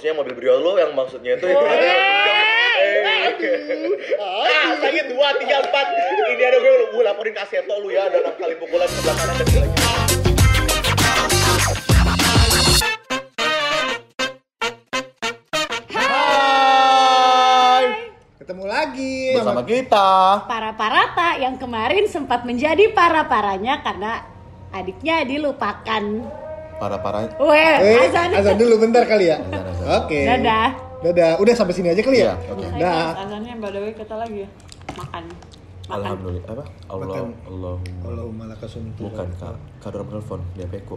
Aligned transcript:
maksudnya 0.00 0.16
mobil 0.16 0.32
brio 0.32 0.56
lu 0.56 0.80
yang 0.80 0.96
maksudnya 0.96 1.36
itu. 1.36 1.44
Eh. 1.44 1.60
ah 4.16 4.72
sakit 4.80 5.12
dua 5.12 5.28
tiga 5.36 5.60
empat 5.60 5.86
ini 5.92 6.40
ada 6.40 6.56
gue 6.56 6.72
gue 6.88 7.02
laporin 7.04 7.36
ke 7.36 7.40
Aseto 7.44 7.76
lu 7.84 7.92
ya 7.92 8.08
ada 8.08 8.16
enam 8.18 8.32
kali 8.32 8.56
pukulan 8.56 8.88
sebelah 8.88 9.12
kanan 9.12 9.36
dan 9.36 9.46
kiri 9.46 9.68
Hai. 16.20 17.84
Ketemu 18.36 18.64
lagi 18.66 19.16
Bersama 19.32 19.62
kita. 19.62 20.10
para 20.44 20.70
parata 20.74 21.38
yang 21.38 21.54
kemarin 21.56 22.04
sempat 22.06 22.42
menjadi 22.42 22.90
para 22.90 23.24
paranya 23.24 23.80
karena 23.80 24.26
adiknya 24.70 25.22
dilupakan. 25.22 26.02
Para 26.76 26.96
para. 26.98 27.28
Weh, 27.36 27.76
Eh, 27.78 28.08
azan. 28.08 28.28
azan 28.32 28.56
dulu 28.56 28.80
bentar 28.80 29.04
kali 29.04 29.28
ya. 29.28 29.38
Azan, 29.38 29.69
Oke. 29.80 30.20
Dadah. 30.28 30.68
Dadah. 31.00 31.32
Udah 31.40 31.54
sampai 31.56 31.74
sini 31.74 31.88
aja 31.92 32.02
kali 32.04 32.20
ya. 32.20 32.36
Iya, 32.36 32.52
oke. 32.52 32.66
Dah. 32.76 33.08
Azannya 33.24 33.54
by 33.56 33.68
the 33.72 33.80
way 33.80 33.92
kita 33.96 34.14
lagi 34.16 34.44
ya. 34.44 34.48
Makan. 34.96 35.24
Makan. 35.90 35.96
Alhamdulillah 35.96 36.50
apa? 36.52 36.64
Allah 36.86 37.06
Makan. 37.06 37.24
Allah. 37.48 37.74
Allahumma 38.04 38.44
lakasumtu. 38.52 39.00
Bukan 39.08 39.28
kak. 39.40 39.56
Kak 39.80 39.90
dorong 39.96 40.08
telepon 40.12 40.40
dia 40.54 40.66
peko. 40.68 40.96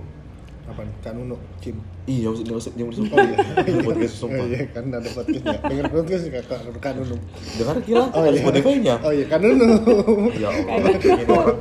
Apa 0.64 0.80
nih? 0.80 0.96
Kanuno, 1.04 1.36
Cim. 1.60 1.76
Iya, 2.04 2.32
usah 2.32 2.44
usah 2.56 2.72
jangan 2.76 2.88
Oh 2.88 2.92
disumpah. 2.96 3.18
iya. 3.20 3.84
Podcast 3.84 4.16
sumpah. 4.16 4.44
Oh 4.44 4.48
iya, 4.48 4.60
kan 4.72 4.84
ada 4.88 5.10
podcastnya. 5.12 5.60
Dengar 5.60 5.86
podcast 5.92 6.24
juga 6.24 6.40
Kak 6.48 6.60
Kanuno. 6.80 7.16
Dengar 7.60 7.78
gila, 7.84 8.06
Oh 8.08 8.22
ada 8.24 8.32
iya. 8.32 8.40
Spotify-nya. 8.40 8.96
Oh 9.04 9.12
iya, 9.12 9.26
Kanuno. 9.28 9.68
Ya 10.44 10.48
Allah, 10.52 10.90
ini 10.96 11.24
orang. 11.28 11.60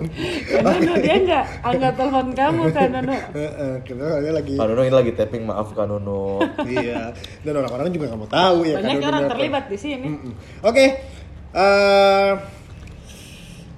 Nono 0.62 0.94
dia 1.02 1.16
nggak 1.18 1.44
angkat 1.62 1.92
telepon 1.98 2.28
kamu 2.30 2.62
kan 2.70 2.88
Nono. 2.94 3.16
Heeh, 3.34 3.72
kita 3.82 4.02
soalnya 4.06 4.32
lagi 4.38 4.54
Kak 4.54 4.66
Nuno 4.70 4.82
ini 4.82 4.94
lagi 4.94 5.12
tapping, 5.18 5.42
maaf 5.46 5.68
Kak 5.74 5.86
Nuno. 5.90 6.22
iya. 6.70 7.10
Dan 7.42 7.52
orang-orang 7.58 7.90
juga 7.90 8.04
nggak 8.06 8.20
mau 8.22 8.30
tahu 8.30 8.58
ya 8.66 8.78
Banyak 8.78 8.98
Kanuno 8.98 9.10
orang 9.10 9.24
terlibat 9.26 9.64
di 9.66 9.78
sini. 9.78 10.08
Oke. 10.62 10.86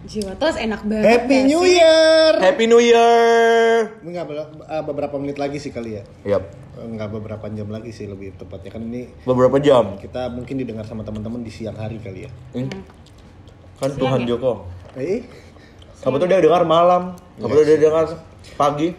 Eh, 0.04 0.08
Jiwa 0.12 0.36
tos 0.36 0.60
enak 0.60 0.84
banget. 0.84 1.08
Happy 1.08 1.48
New 1.48 1.64
sih? 1.64 1.80
Year. 1.80 2.32
Happy 2.36 2.64
New 2.68 2.76
Year. 2.76 3.88
Enggak 4.04 4.28
beberapa 4.84 5.16
menit 5.16 5.40
lagi 5.40 5.56
sih 5.56 5.72
kali 5.72 5.96
ya. 5.96 6.02
Yap, 6.28 6.44
Enggak 6.76 7.08
beberapa 7.08 7.48
jam 7.48 7.72
lagi 7.72 7.88
sih 7.88 8.04
lebih 8.04 8.36
tepatnya 8.36 8.68
kan 8.76 8.84
ini 8.84 9.08
beberapa 9.24 9.56
jam. 9.56 9.96
kita 9.96 10.28
mungkin 10.28 10.60
didengar 10.60 10.84
sama 10.84 11.08
teman-teman 11.08 11.40
di 11.40 11.48
siang 11.48 11.80
hari 11.80 11.96
kali 12.04 12.28
ya. 12.28 12.30
Hmm. 12.52 12.68
Kan 13.80 13.96
Tuhan 13.96 14.28
Joko. 14.28 14.68
Eh, 15.00 15.24
Kamu 16.04 16.20
tuh 16.20 16.28
dia 16.28 16.36
dengar 16.44 16.68
malam, 16.68 17.16
kamu 17.40 17.52
tuh 17.56 17.64
dia 17.64 17.78
dengar 17.80 18.04
pagi. 18.60 18.92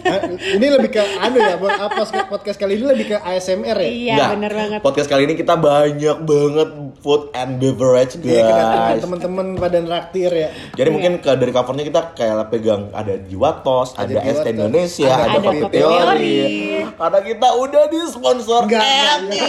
ah, 0.00 0.20
ini 0.56 0.66
lebih 0.70 0.90
ke 0.96 1.02
anu 1.20 1.36
ya 1.36 1.60
buat 1.60 1.76
apa 1.76 2.02
podcast 2.30 2.56
kali 2.56 2.80
ini 2.80 2.88
lebih 2.88 3.06
ke 3.12 3.16
ASMR 3.20 3.76
ya? 3.84 3.90
Iya 3.90 4.16
bener 4.32 4.52
banget. 4.54 4.80
Podcast 4.80 5.12
kali 5.12 5.28
ini 5.28 5.36
kita 5.36 5.60
banyak 5.60 6.24
banget 6.24 6.68
food 6.98 7.30
and 7.32 7.62
beverage 7.62 8.18
Iya, 8.20 8.42
guys. 8.42 9.00
teman-teman 9.00 9.54
pada 9.54 9.78
nraktir 9.78 10.30
ya. 10.30 10.48
Jadi 10.74 10.88
mungkin 10.90 11.12
ke, 11.18 11.30
dari 11.34 11.50
covernya 11.50 11.84
kita 11.86 12.00
kayak 12.12 12.50
pegang 12.50 12.90
ada 12.90 13.14
jiwa 13.22 13.62
tos, 13.62 13.94
ada, 13.94 14.18
es 14.20 14.36
Tos, 14.36 14.50
Indonesia, 14.50 15.08
ada 15.08 15.22
ada, 15.22 15.28
Ada 15.30 15.38
kopi 15.40 15.60
teori. 15.70 16.38
Karena 16.90 17.20
kita 17.22 17.48
udah 17.54 17.82
di 17.86 17.98
sponsor 18.06 18.62
Eti. 18.66 19.46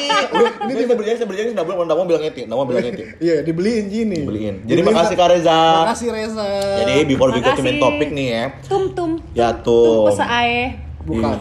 Ini 0.71 0.81
dia 0.85 0.95
berjanji, 0.95 1.17
saya 1.19 1.29
berjanji 1.29 1.49
sudah 1.53 1.65
bilang 1.65 1.77
mau 1.89 2.05
bilang 2.05 2.23
Eti, 2.23 2.41
mau 2.45 2.63
bilang 2.63 2.85
Eti. 2.85 3.03
Iya, 3.17 3.41
dibeliin 3.41 3.85
gini. 3.89 4.19
Beliin. 4.23 4.55
Jadi 4.63 4.79
makasih 4.81 5.15
Kak 5.15 5.29
Reza. 5.31 5.61
Makasih 5.85 6.09
Reza. 6.13 6.49
Jadi 6.85 6.93
before 7.05 7.33
we 7.33 7.41
go 7.41 7.51
to 7.51 7.61
main 7.61 7.77
topic 7.77 8.09
nih 8.11 8.27
ya. 8.29 8.43
Tum 8.65 8.93
tum. 8.93 9.11
Ya 9.33 9.49
Tum 9.55 9.63
tuh. 9.65 10.13
pesae. 10.13 10.89
bukan. 11.01 11.33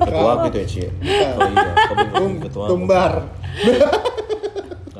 Ketua 0.00 0.32
gitu 0.48 0.56
ya, 0.56 0.66
Ci. 0.66 0.80
Oh 0.88 1.44
iya, 1.44 1.70
Tum, 2.16 2.32
tumbar. 2.48 3.12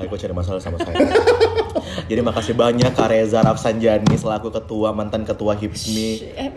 Kok 0.09 0.19
cari 0.19 0.35
masalah 0.35 0.61
sama 0.61 0.77
saya. 0.81 0.97
Jadi 2.09 2.21
makasih 2.25 2.55
banyak 2.57 2.93
Kak 2.97 3.09
Reza 3.13 3.45
Rafsanjani 3.45 4.17
selaku 4.17 4.49
ketua 4.49 4.97
mantan 4.97 5.29
ketua 5.29 5.53
HIPMI. 5.57 6.09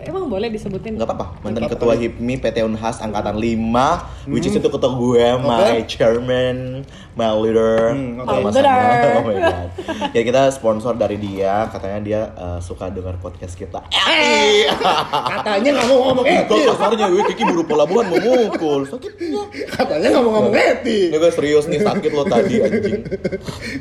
Emang 0.08 0.28
boleh 0.28 0.48
disebutin? 0.48 0.96
Enggak 0.96 1.12
apa-apa, 1.12 1.26
mantan 1.44 1.68
ketua 1.68 1.92
HIPMI 1.92 2.34
PT 2.40 2.64
Unhas 2.64 3.00
angkatan 3.04 3.36
5 3.36 4.32
which 4.32 4.46
is 4.48 4.54
itu 4.56 4.68
ketua 4.70 4.92
gue, 4.96 5.26
my 5.42 5.82
chairman, 5.84 6.86
my 7.18 7.28
leader. 7.36 7.92
Hmm, 7.92 8.24
saya. 8.24 8.48
Leader. 8.48 9.10
Oh 9.22 9.28
my 9.28 9.36
god. 9.36 9.68
Ya 10.16 10.22
kita 10.24 10.48
sponsor 10.54 10.96
dari 10.96 11.20
dia, 11.20 11.68
katanya 11.68 11.98
dia 12.00 12.20
eh, 12.32 12.58
suka 12.64 12.88
dengar 12.88 13.18
podcast 13.20 13.54
kita. 13.54 13.84
Eh, 13.92 14.66
Katanya 15.32 15.68
nggak 15.78 15.86
mau 15.90 15.98
ngomong 16.10 16.26
eh, 16.26 16.42
kok 16.48 16.56
kasarnya 16.56 17.06
gue 17.12 17.22
Kiki 17.32 17.44
buru 17.44 17.62
pelabuhan 17.66 18.08
mau 18.08 18.18
mukul. 18.18 18.88
Sakitnya. 18.88 19.42
Katanya 19.68 20.06
nggak 20.16 20.24
mau 20.24 20.32
ngomong 20.38 20.54
Eti. 20.54 21.12
Ini 21.12 21.16
gue 21.18 21.32
serius 21.34 21.64
nih 21.68 21.80
sakit 21.82 22.10
lo 22.14 22.24
tadi 22.24 22.54
anjing. 22.62 23.00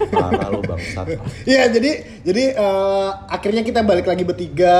Parah 0.08 0.48
lo 0.48 0.62
bangsat. 0.62 1.06
Iya, 1.44 1.68
jadi 1.68 1.92
jadi 2.22 2.44
eh, 2.54 3.10
akhirnya 3.28 3.62
kita 3.62 3.82
balik 3.82 4.06
lagi 4.06 4.22
bertiga. 4.22 4.80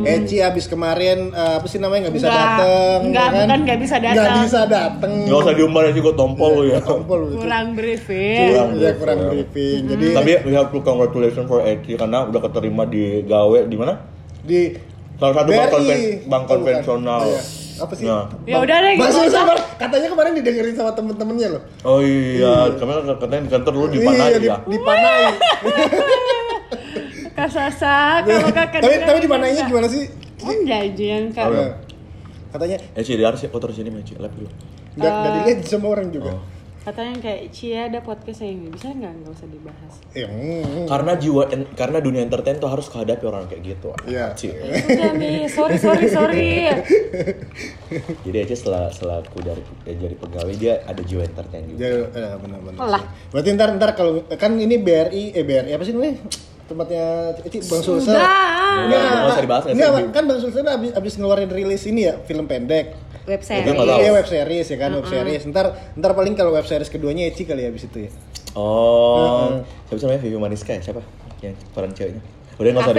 Eci 0.00 0.38
habis 0.38 0.64
kemarin 0.64 1.30
eh, 1.30 1.54
apa 1.56 1.64
sih 1.64 1.76
namanya 1.76 2.06
nggak 2.06 2.16
bisa 2.16 2.28
datang. 2.28 2.98
Enggak, 3.04 3.24
ya 3.24 3.30
kan? 3.30 3.40
bukan 3.40 3.58
nggak 3.64 3.78
bisa 3.78 3.94
Nggak 3.96 4.14
datang. 4.14 4.42
bisa 4.42 4.60
datang. 4.64 5.12
Gak 5.24 5.38
usah 5.40 5.54
diumbarin 5.54 5.90
sih 5.90 6.00
gue 6.00 6.14
tompol 6.14 6.50
lo 6.52 6.62
ya. 6.64 6.78
Tompol 6.80 7.18
itu. 7.26 7.36
Kurang 7.38 7.66
briefing. 7.72 8.48
Kurang. 8.48 8.68
Iya, 8.74 8.90
kurang 8.94 9.18
briefing. 9.26 9.80
Jadi 9.88 10.06
Tapi 10.12 10.30
we 10.42 10.52
have 10.52 10.68
to 10.68 10.78
congratulations 10.80 11.44
for 11.44 11.60
Eci 11.60 11.94
karena 11.94 12.24
udah 12.24 12.40
keterima 12.40 12.84
di 12.84 13.22
gawe 13.22 13.58
di 13.62 13.76
mana? 13.76 13.94
di 14.38 14.72
Salah 15.18 15.34
satu 15.36 15.50
bank, 15.50 15.60
BRI. 15.60 15.74
konven- 15.74 16.02
bank 16.24 16.42
Oh, 16.42 16.48
konvensional. 16.48 17.20
Oh, 17.20 17.32
iya. 17.32 17.42
Apa 17.78 17.92
sih? 17.94 18.04
Nah. 18.04 18.26
Ya 18.44 18.58
udah 18.58 18.76
deh, 18.80 18.92
gitu 18.94 19.18
aja. 19.22 19.40
Bang. 19.44 19.60
katanya 19.78 20.08
kemarin 20.10 20.32
didengerin 20.34 20.74
sama 20.74 20.90
temen-temennya 20.92 21.48
loh. 21.54 21.62
Oh 21.82 22.00
iya, 22.00 22.74
kami 22.74 22.90
katanya 23.08 23.42
di 23.42 23.50
kantor 23.50 23.72
dulu 23.72 23.86
di 23.88 23.98
Iya, 23.98 24.06
Panai 24.06 24.30
di, 24.34 24.46
ya. 24.46 24.56
di 24.60 24.78
Panai. 24.78 25.22
Kak 27.32 27.48
Sasa, 27.48 28.18
kalau 28.20 28.50
kakak 28.50 28.80
tapi 28.82 28.94
tapi 28.98 29.18
di 29.22 29.30
Panainya 29.30 29.62
gimana 29.62 29.86
sih? 29.86 30.10
Om 30.38 30.58
jajan 30.66 31.30
kak. 31.30 31.46
Oh, 31.46 31.54
iya. 31.54 31.70
Katanya 32.48 32.76
Eci 32.94 33.14
dia 33.14 33.26
harus 33.26 33.38
aku 33.40 33.58
terus 33.58 33.78
ini 33.78 33.94
Eci 33.94 34.18
lab 34.18 34.34
dulu. 34.34 34.50
nggak 34.98 35.06
nggak 35.06 35.32
dilihat 35.38 35.58
sama 35.62 35.86
orang 35.88 36.10
juga. 36.10 36.34
Oh. 36.34 36.42
Katanya 36.88 37.20
kayak 37.20 37.52
Cia 37.52 37.80
ada 37.84 38.00
podcast 38.00 38.40
yang 38.40 38.64
bisa 38.66 38.88
nggak 38.88 39.12
nggak 39.20 39.28
usah 39.30 39.44
dibahas. 39.44 39.92
Eh, 40.10 40.24
mm, 40.24 40.88
Karena 40.88 41.12
jiwa 41.14 41.44
en- 41.46 41.68
karena 41.70 42.00
dunia 42.00 42.24
entertain 42.24 42.56
tuh 42.56 42.64
harus 42.66 42.88
kehadapi 42.88 43.20
orang 43.22 43.44
kayak 43.44 43.60
gitu. 43.66 43.92
Iya. 44.02 44.32
Ci. 44.32 44.48
Udah 44.56 45.12
nih, 45.12 45.44
sorry 45.46 45.76
sorry 45.76 46.08
sorry. 46.08 46.48
Jadi 48.24 48.36
Eci 48.38 48.54
setelah 48.54 48.88
selaku 48.88 49.36
dari 49.40 49.60
eh, 49.84 49.96
jadi 49.96 50.14
pegawai 50.14 50.54
dia 50.54 50.80
ada 50.82 51.00
jiwa 51.00 51.22
entertain 51.22 51.64
juga. 51.66 51.80
Ya, 51.82 51.92
eh, 52.08 52.34
benar-benar. 52.36 52.80
Lah. 52.80 53.02
Berarti 53.28 53.48
ntar 53.52 53.68
ntar 53.76 53.90
kalau 53.92 54.12
kan 54.30 54.56
ini 54.56 54.76
BRI 54.76 55.32
eh 55.32 55.44
BRI 55.44 55.70
apa 55.70 55.84
sih 55.84 55.92
namanya? 55.92 56.24
Tempatnya 56.64 57.04
Eci 57.44 57.64
Bang 57.64 57.80
Sulsel. 57.80 58.12
Udah. 58.12 58.28
Nggak, 58.78 59.00
nggak 59.00 59.28
usah 59.28 59.42
dibahas, 59.42 59.62
nggak 59.64 59.74
Enggak, 59.74 59.90
sih? 59.90 60.04
kan 60.12 60.22
Bang 60.24 60.38
Sulsel 60.38 60.64
abis, 60.64 60.90
abis 60.92 61.12
ngeluarin 61.16 61.48
rilis 61.48 61.84
ini 61.84 62.00
ya, 62.04 62.20
film 62.22 62.44
pendek. 62.44 62.92
Web 63.28 63.42
series. 63.44 63.76
Iya 63.76 64.10
web 64.16 64.26
series 64.26 64.66
ya 64.72 64.76
kan, 64.80 64.90
web 64.96 65.04
series. 65.04 65.44
Ntar 65.44 65.76
ntar 66.00 66.16
paling 66.16 66.32
kalau 66.32 66.56
web 66.56 66.64
series 66.64 66.88
keduanya 66.88 67.28
Eci 67.28 67.44
kali 67.44 67.62
ya 67.62 67.68
abis 67.68 67.84
itu 67.84 68.08
ya. 68.08 68.10
Oh, 68.56 69.60
siapa 69.86 70.00
sih 70.00 70.04
namanya 70.08 70.22
Vivi 70.24 70.38
Maniska 70.40 70.72
ya? 70.72 70.80
Siapa? 70.80 71.04
Yang 71.44 71.60
peran 71.76 71.92
ceweknya. 71.92 72.22
Udah 72.58 72.70
nggak 72.74 72.84
usah 72.84 72.94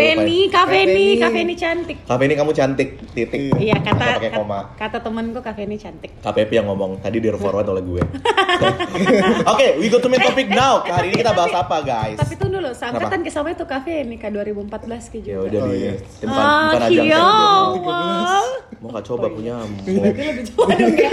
Kafe 0.49 0.79
nih, 0.87 1.13
kafe 1.19 1.41
nih 1.43 1.57
cantik. 1.59 1.97
Kafe 2.07 2.23
ini 2.23 2.35
kamu 2.39 2.51
cantik, 2.55 2.89
titik. 3.11 3.51
Iya 3.59 3.75
kata 3.77 3.91
Nggak 3.91 4.15
pakai 4.15 4.29
kata, 4.31 4.39
koma. 4.39 4.59
kata 4.73 4.97
temenku 5.03 5.39
kafe 5.43 5.67
ini 5.67 5.75
cantik. 5.75 6.11
KPP 6.23 6.51
yang 6.53 6.67
ngomong 6.67 7.03
tadi 7.03 7.19
di 7.19 7.27
forward 7.29 7.67
oleh 7.67 7.83
gue. 7.83 7.99
Oke, 9.51 9.67
we 9.75 9.87
go 9.87 9.99
to 9.99 10.07
main 10.07 10.19
topic 10.21 10.47
now. 10.47 10.79
Hari 10.81 11.11
ini 11.11 11.19
kita 11.19 11.35
bahas 11.35 11.51
apa, 11.51 11.83
guys? 11.83 12.15
Tapi 12.15 12.33
tuh 12.35 12.47
dulu, 12.49 12.71
seangkatan 12.71 13.19
ke 13.19 13.27
sama 13.27 13.51
itu 13.51 13.67
kafe 13.67 14.07
nih 14.07 14.15
kak 14.15 14.31
2014 14.31 14.71
ke 15.11 15.17
Ya 15.19 15.35
juga. 15.37 15.43
udah 15.45 15.59
Oh, 15.59 15.67
di 15.67 15.75
iya. 15.77 15.91
ini 15.91 16.23
bukan, 16.23 16.39
Ah, 16.39 16.71
ajang 16.71 16.91
iya. 17.03 17.19
saya. 17.19 17.19
wow. 17.19 18.47
Mau 18.79 18.89
gak 18.89 19.05
coba 19.05 19.25
punya 19.27 19.55
lebih 19.83 20.47
dong 20.47 20.71
ya. 20.71 21.11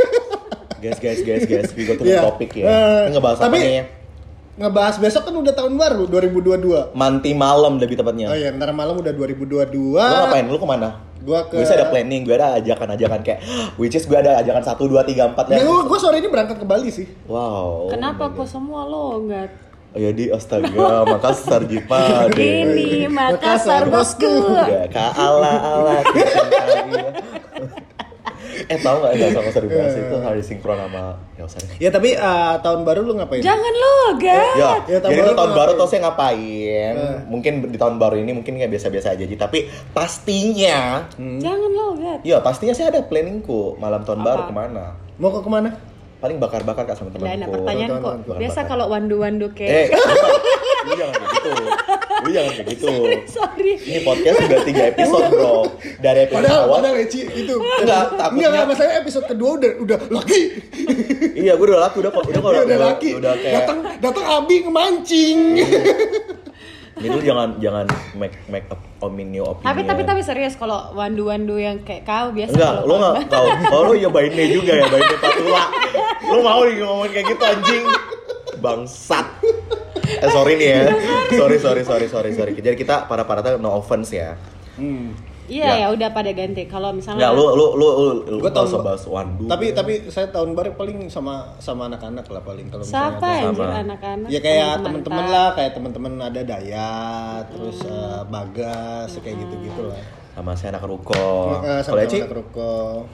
Guys, 0.79 0.99
guys, 1.01 1.21
guys, 1.21 1.45
guys, 1.45 1.69
we 1.73 1.83
go 1.83 1.95
to 1.95 2.07
Iya. 2.07 2.23
main 2.23 2.27
topic 2.31 2.51
ya. 2.55 2.65
Eh, 2.65 3.03
Ini 3.03 3.11
ngebahas 3.11 3.39
tapi- 3.41 3.59
apa 3.59 3.67
nih? 3.67 4.06
Ngebahas 4.57 4.97
besok 4.97 5.29
kan 5.29 5.37
udah 5.37 5.53
tahun 5.53 5.77
baru 5.77 6.09
2022. 6.09 6.97
Manti 6.97 7.37
malam 7.37 7.77
lebih 7.77 8.01
tepatnya. 8.01 8.33
Oh 8.33 8.37
iya, 8.37 8.49
ntar 8.57 8.73
malam 8.73 8.97
udah 8.97 9.13
2022. 9.13 9.69
Lu 9.69 9.93
ngapain? 10.01 10.49
Lu 10.49 10.57
ke 10.57 10.65
mana? 10.65 11.05
Gua 11.21 11.45
ke 11.45 11.61
Gue 11.61 11.69
ada 11.69 11.93
planning, 11.93 12.23
gue 12.25 12.33
ada 12.39 12.57
ajakan-ajakan 12.57 13.21
kayak 13.21 13.41
which 13.77 13.93
is 13.93 14.09
gue 14.09 14.17
ada 14.17 14.41
ajakan 14.41 14.65
1 14.65 14.79
2 14.79 14.97
3 14.97 15.35
4 15.35 15.53
Nah, 15.53 15.59
gua, 15.61 15.81
gua 15.85 15.99
sore 16.01 16.23
ini 16.23 16.29
berangkat 16.33 16.57
ke 16.57 16.65
Bali 16.65 16.89
sih. 16.89 17.05
Wow. 17.29 17.93
Kenapa 17.93 18.33
kok 18.33 18.49
semua 18.49 18.89
lo 18.89 19.21
nggak 19.29 19.69
Oh 19.97 20.01
ya 20.01 20.13
di 20.13 20.29
astaga, 20.29 21.09
Makassar 21.09 21.65
Jipa 21.65 22.29
ini 22.37 23.09
Makassar 23.09 23.89
Makassar, 23.89 23.93
bosku. 23.93 24.33
ka 24.93 25.07
ala 25.17 25.53
ala 25.57 25.97
Eh 28.67 28.79
tau 28.79 28.99
gak 28.99 29.15
ya 29.15 29.31
sama 29.31 29.47
usah 29.47 29.63
dibahas 29.63 29.95
itu 30.03 30.17
harus 30.19 30.43
sinkron 30.43 30.75
sama 30.77 31.15
ya 31.33 31.43
usah 31.43 31.59
deh. 31.61 31.77
Ya 31.79 31.89
tapi 31.89 32.11
eh, 32.13 32.55
tahun 32.61 32.83
baru 32.83 33.01
lu 33.01 33.15
ngapain? 33.15 33.39
Jangan 33.39 33.73
lo, 33.73 33.95
Gat. 34.17 34.55
Ya, 34.55 34.71
Ya, 34.87 34.99
tahun 34.99 35.11
jadi 35.11 35.21
baru 35.21 35.29
itu 35.29 35.37
tahun 35.37 35.53
baru 35.55 35.71
tuh 35.73 35.87
saya 35.87 36.01
ngapain? 36.03 36.95
Mungkin 37.27 37.53
di 37.67 37.77
tahun 37.77 37.95
baru 37.97 38.17
ini 38.17 38.33
mungkin 38.33 38.53
kayak 38.55 38.71
biasa-biasa 38.71 39.13
aja 39.13 39.23
Ji. 39.23 39.37
Tapi 39.37 39.59
pastinya, 39.91 41.07
Jangan 41.17 41.71
lo, 41.71 41.87
Gat. 41.95 42.21
ya 42.23 42.39
pastinya 42.39 42.73
saya 42.73 42.91
ada 42.91 43.03
planningku 43.03 43.77
malam 43.77 44.03
tahun 44.03 44.19
Apa? 44.19 44.27
baru 44.27 44.43
ke 44.45 44.55
mana? 44.57 44.85
Mau 45.17 45.31
ke 45.31 45.41
ke 45.41 45.49
mana? 45.49 45.71
Paling 46.17 46.41
bakar-bakar 46.41 46.85
kak 46.85 46.97
sama 46.97 47.13
Udah 47.13 47.23
enak 47.23 47.45
temanku. 47.45 47.55
pertanyaan 47.55 47.91
kok. 48.01 48.15
Biasa 48.35 48.61
kalau 48.65 48.89
wandu-wandu 48.89 49.53
Eh, 49.55 49.93
kayak 49.93 49.95
lu 50.87 50.95
jangan 50.95 51.13
kayak 51.13 51.31
gitu. 51.33 51.51
Lu 52.17 52.29
jangan 52.31 52.53
kayak 52.53 52.69
gitu. 52.71 52.93
sorry. 53.29 53.73
Ini 53.77 53.99
podcast 54.01 54.37
udah 54.41 54.61
tiga 54.63 54.83
episode 54.89 55.27
bro. 55.29 55.55
Dari 55.99 56.19
episode 56.23 56.39
Padahal, 56.41 56.61
awal. 56.63 56.75
padahal 56.79 56.97
Eci 57.03 57.21
itu. 57.27 57.55
Enggak, 57.59 58.03
takutnya- 58.13 58.31
Enggak, 58.31 58.49
enggak, 58.49 58.67
masalahnya 58.67 58.97
episode 58.99 59.27
kedua 59.27 59.51
udah 59.57 59.71
udah 59.79 59.99
laki. 60.11 60.41
Iya, 61.37 61.53
gue 61.55 61.67
udah 61.67 61.81
laku 61.83 61.97
udah 62.01 62.11
kok. 62.11 62.23
Udah 62.25 62.41
kok. 62.41 62.51
Udah, 62.51 62.63
udah 62.65 62.79
laki. 62.87 63.11
Udah 63.15 63.33
kayak. 63.37 63.55
Datang 63.61 63.79
datang 64.01 64.25
Abi 64.25 64.57
ngemancing. 64.63 65.39
Jadi 66.97 67.13
lu 67.13 67.21
jangan 67.21 67.61
jangan 67.61 67.85
make 68.17 68.33
make 68.49 68.65
up 68.73 68.81
opinion 69.05 69.45
opinion. 69.45 69.69
Tapi 69.69 69.81
tapi 69.85 70.03
tapi 70.03 70.21
serius 70.25 70.57
kalau 70.57 70.97
wandu-wandu 70.97 71.61
yang 71.61 71.85
kayak 71.85 72.09
kau 72.09 72.33
biasa 72.33 72.57
Enggak, 72.57 72.73
kalau 72.73 72.89
lu 72.89 72.95
tahun 72.97 73.05
nggak 73.13 73.29
tahu. 73.29 73.47
Kalau 73.69 73.83
lu 73.85 73.95
ya 73.95 74.09
bainnya 74.09 74.45
juga 74.49 74.73
ya, 74.73 74.87
bainnya 74.89 75.19
patula. 75.21 75.65
Lu 76.25 76.39
mau 76.41 76.61
nih 76.65 76.75
ngomongin 76.81 77.11
kayak 77.13 77.27
gitu 77.29 77.43
anjing. 77.45 77.85
Bangsat. 78.57 79.27
Eh 80.07 80.31
sorry 80.31 80.55
nih 80.57 80.69
ya. 80.71 80.83
Sorry 81.33 81.57
sorry 81.57 81.83
sorry 81.83 82.07
sorry 82.07 82.31
sorry. 82.33 82.53
Jadi 82.55 82.75
kita 82.75 83.05
para 83.05 83.23
para 83.23 83.41
tuh 83.41 83.57
no 83.57 83.75
offense 83.75 84.11
ya. 84.11 84.35
Iya 85.47 85.63
Ya. 85.63 85.75
ya 85.79 85.89
udah 85.95 86.11
pada 86.11 86.27
ganti. 86.31 86.67
Kalau 86.67 86.91
misalnya 86.91 87.31
Enggak, 87.31 87.39
lu 87.39 87.45
lu 87.55 87.67
lu 87.79 87.87
lu, 87.87 88.11
lu 88.27 88.39
Gua 88.43 88.51
usah 88.51 88.83
bahas 88.83 89.07
wandu. 89.07 89.47
tapi 89.47 89.71
tapi 89.71 90.11
saya 90.11 90.27
tahun 90.27 90.59
baru 90.59 90.75
paling 90.75 91.07
sama 91.07 91.55
sama 91.63 91.87
anak-anak 91.87 92.27
lah 92.27 92.43
paling 92.43 92.67
kalau 92.67 92.83
misalnya 92.83 93.15
siapa 93.55 93.79
anak-anak? 93.87 94.29
Ya 94.29 94.41
kayak 94.43 94.83
Teman-teman 94.83 95.25
lah, 95.31 95.49
kayak 95.55 95.71
temen-temen 95.79 96.13
ada 96.19 96.41
Dayat, 96.43 97.45
terus 97.47 97.79
eh, 97.87 98.21
Bagas, 98.27 99.15
kayak 99.17 99.37
gitu-gitu 99.39 99.87
lah. 99.87 100.03
sama 100.35 100.53
saya 100.53 100.75
anak 100.75 100.85
ruko. 100.85 101.15
Kalau 101.15 101.81
sama 101.81 102.03
Eci? 102.03 102.19
anak 102.21 102.35
ruko. 102.35 103.07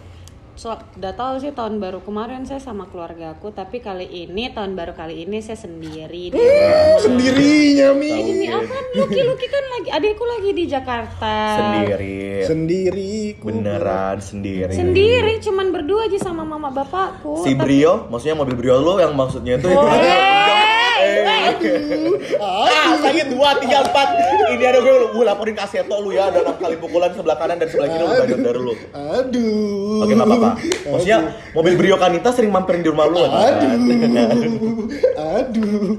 So, 0.62 0.70
udah 0.70 1.10
tahu 1.10 1.42
sih 1.42 1.50
tahun 1.50 1.82
baru 1.82 2.06
kemarin 2.06 2.46
saya 2.46 2.62
sama 2.62 2.86
keluarga 2.86 3.34
aku, 3.34 3.50
tapi 3.50 3.82
kali 3.82 4.06
ini 4.06 4.46
tahun 4.46 4.78
baru 4.78 4.94
kali 4.94 5.26
ini 5.26 5.42
saya 5.42 5.58
sendiri. 5.58 6.30
di 6.30 6.38
rumah. 6.38 7.02
Sendirinya 7.02 7.88
Mi. 7.98 8.14
Ini 8.14 8.46
apa? 8.46 8.76
Luki 8.94 9.26
Luki 9.26 9.50
kan 9.50 9.64
lagi 9.68 9.90
adikku 9.90 10.22
lagi 10.22 10.50
di 10.54 10.64
Jakarta. 10.70 11.34
Sendiri. 11.58 12.46
Sendiri. 12.46 13.12
ku- 13.42 13.50
Beneran 13.50 14.22
sendiri. 14.22 14.70
Sendiri, 14.70 15.42
cuman 15.42 15.74
berdua 15.74 16.06
aja 16.06 16.22
sama 16.22 16.46
mama 16.46 16.70
bapakku. 16.70 17.42
Si 17.42 17.58
Tapi- 17.58 17.82
Brio, 17.82 18.06
maksudnya 18.06 18.38
mobil 18.38 18.54
Brio 18.54 18.78
lo 18.78 19.02
yang 19.02 19.18
maksudnya 19.18 19.58
itu 19.58 19.66
Oh, 19.66 19.82
eh, 21.32 22.38
Ah, 22.42 22.94
sakit 22.98 23.26
dua, 23.32 23.56
tiga, 23.58 23.82
empat. 23.84 24.08
Ini 24.52 24.64
ada 24.64 24.78
gue, 24.80 24.94
gue 25.12 25.24
laporin 25.24 25.54
ke 25.54 25.62
Aseto 25.62 25.96
lu 25.98 26.12
ya. 26.12 26.28
Ada 26.28 26.44
enam 26.44 26.56
kali 26.58 26.76
pukulan 26.76 27.10
sebelah 27.12 27.36
kanan 27.36 27.56
dan 27.58 27.68
sebelah 27.68 27.88
kiri 27.88 28.02
lu 28.02 28.14
banyak 28.14 28.38
dari 28.40 28.60
lu. 28.60 28.72
Aduh. 28.92 30.02
Oke 30.02 30.12
nggak 30.12 30.28
apa-apa. 30.28 30.50
Maksudnya 30.92 31.18
mobil 31.52 31.74
Brio 31.76 31.96
Kanita 31.96 32.28
sering 32.30 32.50
mampirin 32.50 32.82
di 32.82 32.90
rumah 32.90 33.06
lu? 33.08 33.22
Aduh. 33.22 33.78
Aduh. 35.16 35.96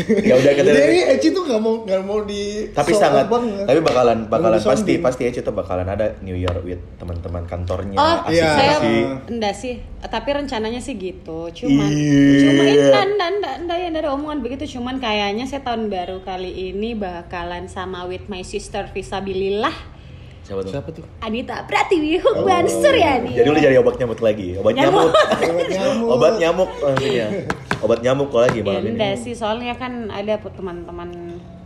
ya 0.28 0.34
udah 0.34 0.52
kita. 0.52 0.68
Jadi 0.68 0.98
Eci 1.10 1.28
tuh 1.30 1.42
nggak 1.42 1.58
mau 1.58 1.74
nggak 1.82 2.02
mau 2.02 2.18
di 2.22 2.66
Tapi 2.68 2.92
sangat, 2.92 3.26
banget. 3.26 3.64
tapi 3.64 3.80
bakalan 3.80 4.18
bakalan 4.26 4.56
Mau 4.56 4.68
pasti 4.68 4.92
disombing. 4.92 5.02
pasti 5.02 5.22
Eci 5.24 5.40
tuh 5.40 5.52
bakalan 5.52 5.84
ada 5.84 6.16
New 6.20 6.32
Year 6.32 6.54
with 6.58 6.80
teman-teman 6.96 7.44
kantornya. 7.44 7.94
Oh, 7.94 8.18
asik 8.24 8.34
iya. 8.34 8.50
saya 8.52 8.72
sih. 8.78 8.98
enggak 9.28 9.54
sih, 9.54 9.74
tapi 10.02 10.28
rencananya 10.32 10.78
sih 10.78 10.94
gitu. 10.94 11.50
Cuman 11.50 11.88
Iya. 11.88 12.40
cuma 12.40 12.62
enggak 12.64 13.04
enggak 13.06 13.30
enggak 13.30 13.54
enggak 13.58 13.76
ya 13.76 13.88
ada 13.92 14.10
omongan 14.10 14.38
begitu, 14.40 14.64
cuman 14.72 14.96
kayaknya 14.96 15.44
saya 15.44 15.60
tahun 15.60 15.86
baru 15.86 16.20
kali 16.20 16.48
ini 16.70 16.92
bakalan 16.92 17.66
sama 17.66 18.04
with 18.04 18.26
my 18.26 18.40
sister 18.40 18.84
Visabilillah 18.86 19.94
Siapa 20.42 20.58
tuh? 20.60 20.72
Siapa 20.74 20.90
tuh? 20.90 21.06
Anita 21.20 21.62
Pratiwi 21.62 22.18
Hukban 22.18 22.66
Suryani. 22.66 23.30
Jadi 23.30 23.46
lu 23.46 23.54
jadi 23.56 23.78
obat 23.78 23.94
nyamuk 23.94 24.18
lagi, 24.18 24.58
obat 24.58 24.74
Nyamuk. 24.74 25.06
nyamuk, 25.06 25.14
Obat 25.38 25.68
nyamuk. 25.70 26.08
obat 26.10 26.32
nyamuk 26.34 26.70
maksudnya, 26.74 27.26
obat 27.82 27.98
nyamuk 28.00 28.28
kok 28.28 28.42
lagi 28.42 28.58
Ya 28.58 28.64
malam 28.64 28.82
enggak 28.88 29.12
ini. 29.12 29.20
sih, 29.20 29.34
soalnya 29.34 29.74
kan 29.74 30.08
ada 30.08 30.38
teman-teman 30.38 31.10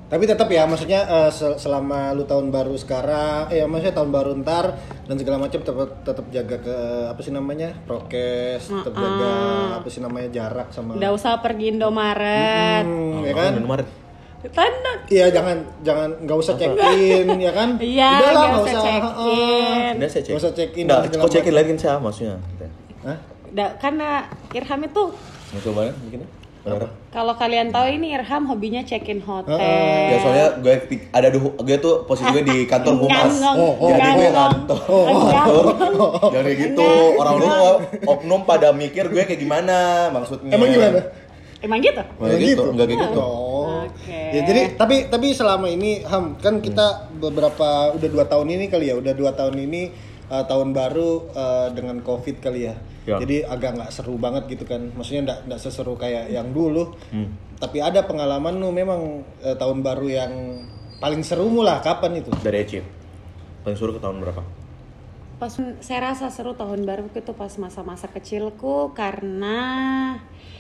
Tapi 0.07 0.23
tetap 0.23 0.47
ya, 0.49 0.63
maksudnya 0.65 1.03
sel- 1.29 1.57
selama 1.57 2.15
lu 2.15 2.23
tahun 2.23 2.49
baru 2.49 2.73
sekarang, 2.75 3.51
eh 3.51 3.63
maksudnya 3.63 3.91
tahun 3.93 4.09
baru 4.09 4.39
ntar 4.39 4.79
dan 5.03 5.17
segala 5.17 5.37
macam 5.37 5.59
tetap 5.59 5.75
tetap 6.01 6.25
jaga 6.31 6.57
ke 6.57 6.77
apa 7.09 7.21
sih 7.21 7.31
namanya 7.31 7.75
prokes, 7.83 8.71
tetap 8.71 8.95
jaga 8.95 9.33
apa 9.77 9.89
sih 9.89 9.99
namanya 9.99 10.31
jarak 10.33 10.71
sama. 10.71 10.95
Enggak 10.95 11.11
usah 11.13 11.43
pergi 11.43 11.75
Indomaret. 11.75 12.87
Hmm, 12.87 13.19
ya 13.21 13.31
Oh, 13.31 13.37
kan? 13.37 13.51
minum 13.53 13.67
Maret. 13.69 13.89
Tanda. 14.47 14.93
Iya 15.09 15.27
jangan 15.29 15.57
jangan 15.83 16.09
nggak 16.23 16.39
usah 16.39 16.55
check 16.55 16.71
in 16.71 17.27
ya 17.37 17.51
kan? 17.51 17.69
Iya, 17.77 18.07
Udah 18.09 18.23
lah, 18.23 18.31
nggak 18.31 18.47
nggak 18.47 18.63
usah 18.63 18.71
usah 18.71 18.85
check 18.87 19.05
in. 19.19 19.93
Nggak 19.99 20.39
usah 20.39 20.53
check 20.55 20.71
in 20.73 20.85
Nggak, 20.87 20.99
dan 21.03 21.09
segala 21.09 21.19
kok 21.19 21.31
check 21.35 21.45
in 21.45 21.55
lagi 21.57 21.69
kan 21.69 21.79
saya 21.83 21.97
maksudnya. 21.99 22.37
Hah? 23.03 23.19
Da- 23.51 23.75
karena 23.77 24.25
Irham 24.51 24.81
itu 24.83 25.03
Mau 25.47 25.61
coba 25.63 25.81
kan 25.87 25.95
bikinnya? 26.03 26.29
Bener. 26.67 26.91
kalau 27.15 27.31
kalian 27.39 27.71
tahu 27.71 27.87
ini 27.89 28.11
Irham 28.11 28.43
hobinya 28.45 28.83
check-in 28.83 29.23
hotel. 29.23 29.55
Ya 29.55 30.19
soalnya 30.19 30.47
gue 30.59 30.75
ada 31.15 31.31
gue 31.31 31.77
tuh 31.79 32.03
posisi 32.03 32.27
gue 32.29 32.43
di 32.43 32.57
kantor 32.67 32.99
humas. 33.07 33.39
Oh, 33.55 33.79
oh, 33.79 33.89
Jadi 33.89 34.09
gue 34.19 34.31
kantor. 34.35 35.65
Jangan 36.27 36.43
kayak 36.43 36.59
gitu. 36.59 36.89
Orang 37.15 37.35
lu 37.39 37.47
oknum 38.03 38.43
pada 38.43 38.75
mikir 38.75 39.07
gue 39.07 39.23
kayak 39.23 39.39
gimana 39.39 40.11
maksudnya. 40.11 40.59
Emang 40.59 40.69
gimana? 40.69 41.01
Emang 41.63 41.79
gitu? 41.81 42.03
Enggak 42.19 42.39
gitu, 42.43 42.63
enggak 42.69 42.87
kayak 42.87 43.01
gitu. 43.01 43.21
Oh. 43.23 43.87
Oke. 43.87 44.21
Ya 44.35 44.41
jadi 44.43 44.63
tapi 44.75 44.97
tapi 45.07 45.27
selama 45.33 45.67
ini 45.67 46.03
Ham 46.03 46.35
kan 46.37 46.59
kita 46.59 47.15
beberapa 47.15 47.95
udah 47.95 48.09
dua 48.11 48.25
tahun 48.27 48.49
ini 48.51 48.67
kali 48.67 48.91
ya 48.91 48.99
udah 48.99 49.15
dua 49.15 49.31
tahun 49.33 49.55
ini 49.63 49.83
uh, 50.31 50.45
tahun 50.47 50.75
baru 50.75 51.11
uh, 51.33 51.69
dengan 51.73 52.03
covid 52.03 52.43
kali 52.43 52.71
ya. 52.71 52.75
Ya. 53.07 53.23
Jadi 53.23 53.47
agak 53.47 53.79
nggak 53.79 53.91
seru 53.95 54.19
banget 54.19 54.51
gitu 54.51 54.67
kan. 54.67 54.91
Maksudnya 54.95 55.23
nggak 55.31 55.39
nggak 55.51 55.61
seseru 55.63 55.95
kayak 55.95 56.31
yang 56.31 56.51
dulu. 56.51 56.95
Hmm. 57.15 57.35
Tapi 57.57 57.81
ada 57.81 58.05
pengalaman 58.05 58.59
lu 58.59 58.69
memang 58.75 59.25
uh, 59.41 59.57
tahun 59.57 59.81
baru 59.81 60.07
yang 60.11 60.33
paling 60.99 61.23
seru 61.23 61.49
lah 61.63 61.81
kapan 61.81 62.21
itu? 62.21 62.31
Dari 62.43 62.59
Eci. 62.63 62.81
Paling 63.63 63.77
suruh 63.79 63.95
ke 63.97 64.03
tahun 64.03 64.23
berapa? 64.23 64.43
Pas 65.37 65.53
saya 65.85 66.01
rasa 66.01 66.33
seru 66.33 66.57
tahun 66.57 66.89
baru 66.89 67.13
itu 67.13 67.33
pas 67.37 67.53
masa-masa 67.61 68.09
kecilku 68.09 68.97
karena 68.97 69.59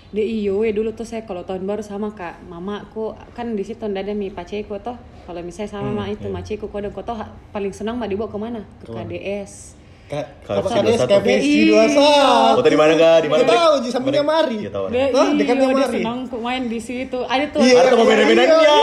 di 0.09 0.23
iyo 0.41 0.59
we 0.59 0.71
dulu 0.71 0.91
tuh 0.91 1.03
saya 1.03 1.23
kalau 1.23 1.43
tahun 1.43 1.63
baru 1.63 1.81
sama 1.81 2.11
kak 2.11 2.45
mamaku 2.45 3.05
kan 3.33 3.53
di 3.53 3.63
situ 3.63 3.83
ada 3.83 4.13
mi 4.13 4.29
paceku 4.29 4.79
tuh 4.79 4.95
kalau 5.23 5.41
misalnya 5.41 5.71
sama 5.73 5.89
Hmm, 5.89 5.97
mama 5.97 6.09
itu 6.09 6.25
iya. 6.25 6.33
maceku 6.33 6.67
kode 6.67 6.89
kau 6.91 7.03
tuh 7.03 7.19
paling 7.51 7.71
senang 7.71 7.97
mah 7.97 8.07
dibawa 8.07 8.27
ke 8.27 8.37
mana 8.37 8.63
ke 8.79 8.87
KDS 8.87 9.75
apa 10.07 10.63
KDS 10.63 11.03
21? 11.03 11.19
KFC 11.19 11.47
Iya. 11.67 11.83
21. 11.91 12.55
Oh, 12.55 12.63
tadi 12.63 12.77
mana 12.79 12.95
gak? 12.95 13.17
Di 13.19 13.29
mana? 13.29 13.41
Kita 13.43 13.55
tahu 13.59 13.75
di 13.77 13.91
sampingnya 13.91 14.23
Mari. 14.23 14.57
Iya 14.57 14.71
tahu. 14.71 14.85
Iya, 14.89 15.07
dekatnya 15.35 15.67
Mari. 15.67 15.99
senang 15.99 16.19
ku 16.25 16.37
main 16.39 16.63
di 16.65 16.79
situ 16.79 17.19
ada 17.27 17.43
tuh 17.51 17.59
Iya. 17.59 17.75
Ada 17.83 17.91
mau 17.93 18.07
beda-bedanya. 18.07 18.55
Iya, 18.57 18.79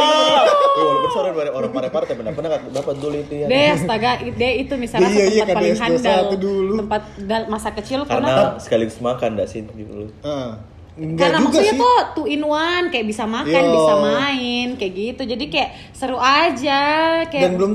Walaupun 0.76 1.10
sore 1.10 1.30
dari 1.32 1.48
orang 1.48 1.72
pare-pare 1.72 2.06
tapi 2.06 2.20
pernah 2.20 2.34
pernah 2.36 2.52
dapat 2.68 2.96
dulu 3.00 3.16
itu 3.16 3.34
ya. 3.40 3.48
Deh, 3.48 3.66
astaga, 3.72 4.12
dia 4.20 4.52
itu 4.52 4.74
misalnya 4.76 5.08
Iya, 5.08 5.24
iya, 5.32 5.44
tempat 5.46 5.56
paling 5.56 5.72
KDS 5.72 5.84
handal, 5.96 6.22
21 6.28 6.44
dulu. 6.44 6.74
tempat 6.76 7.02
masa 7.48 7.70
kecil 7.72 8.00
Karena 8.04 8.60
sekaligus 8.60 8.98
makan 9.00 9.30
enggak 9.32 9.48
sih 9.48 9.64
dulu. 9.64 10.12
Heeh. 10.20 10.52
Enggak 10.94 11.26
karena 11.26 11.38
juga 11.42 11.46
maksudnya 11.50 11.74
sih. 11.74 11.82
tuh 11.82 11.98
two 12.14 12.28
in 12.30 12.44
one 12.46 12.86
kayak 12.94 13.06
bisa 13.10 13.26
makan 13.26 13.64
Yo. 13.66 13.74
bisa 13.74 13.94
main 13.98 14.68
kayak 14.78 14.94
gitu 14.94 15.22
jadi 15.26 15.46
kayak 15.50 15.70
seru 15.90 16.22
aja 16.22 16.82
kayak 17.26 17.44
dan 17.50 17.54
belum 17.58 17.74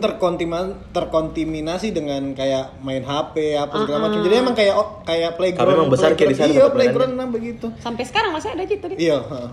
terkontaminasi 0.94 1.90
dengan 1.90 2.30
kayak 2.38 2.78
main 2.78 3.02
HP 3.02 3.58
apa 3.58 3.74
segala 3.82 4.06
macam. 4.06 4.22
Jadi 4.22 4.34
emang 4.38 4.54
kayak 4.54 4.74
oh, 4.78 5.02
kayak 5.02 5.34
playground. 5.34 5.66
Kami 5.66 5.78
emang 5.82 5.90
besar 5.90 6.10
kayak 6.14 6.30
di 6.30 6.36
sana 6.38 6.52
Iya, 6.54 6.66
playground 6.70 7.14
nah 7.18 7.26
begitu. 7.26 7.66
sampai 7.82 8.06
sekarang 8.06 8.30
masih 8.30 8.54
ada 8.54 8.62
gitu 8.62 8.84
deh 8.86 8.94
Iya, 8.94 9.18
heeh. 9.18 9.48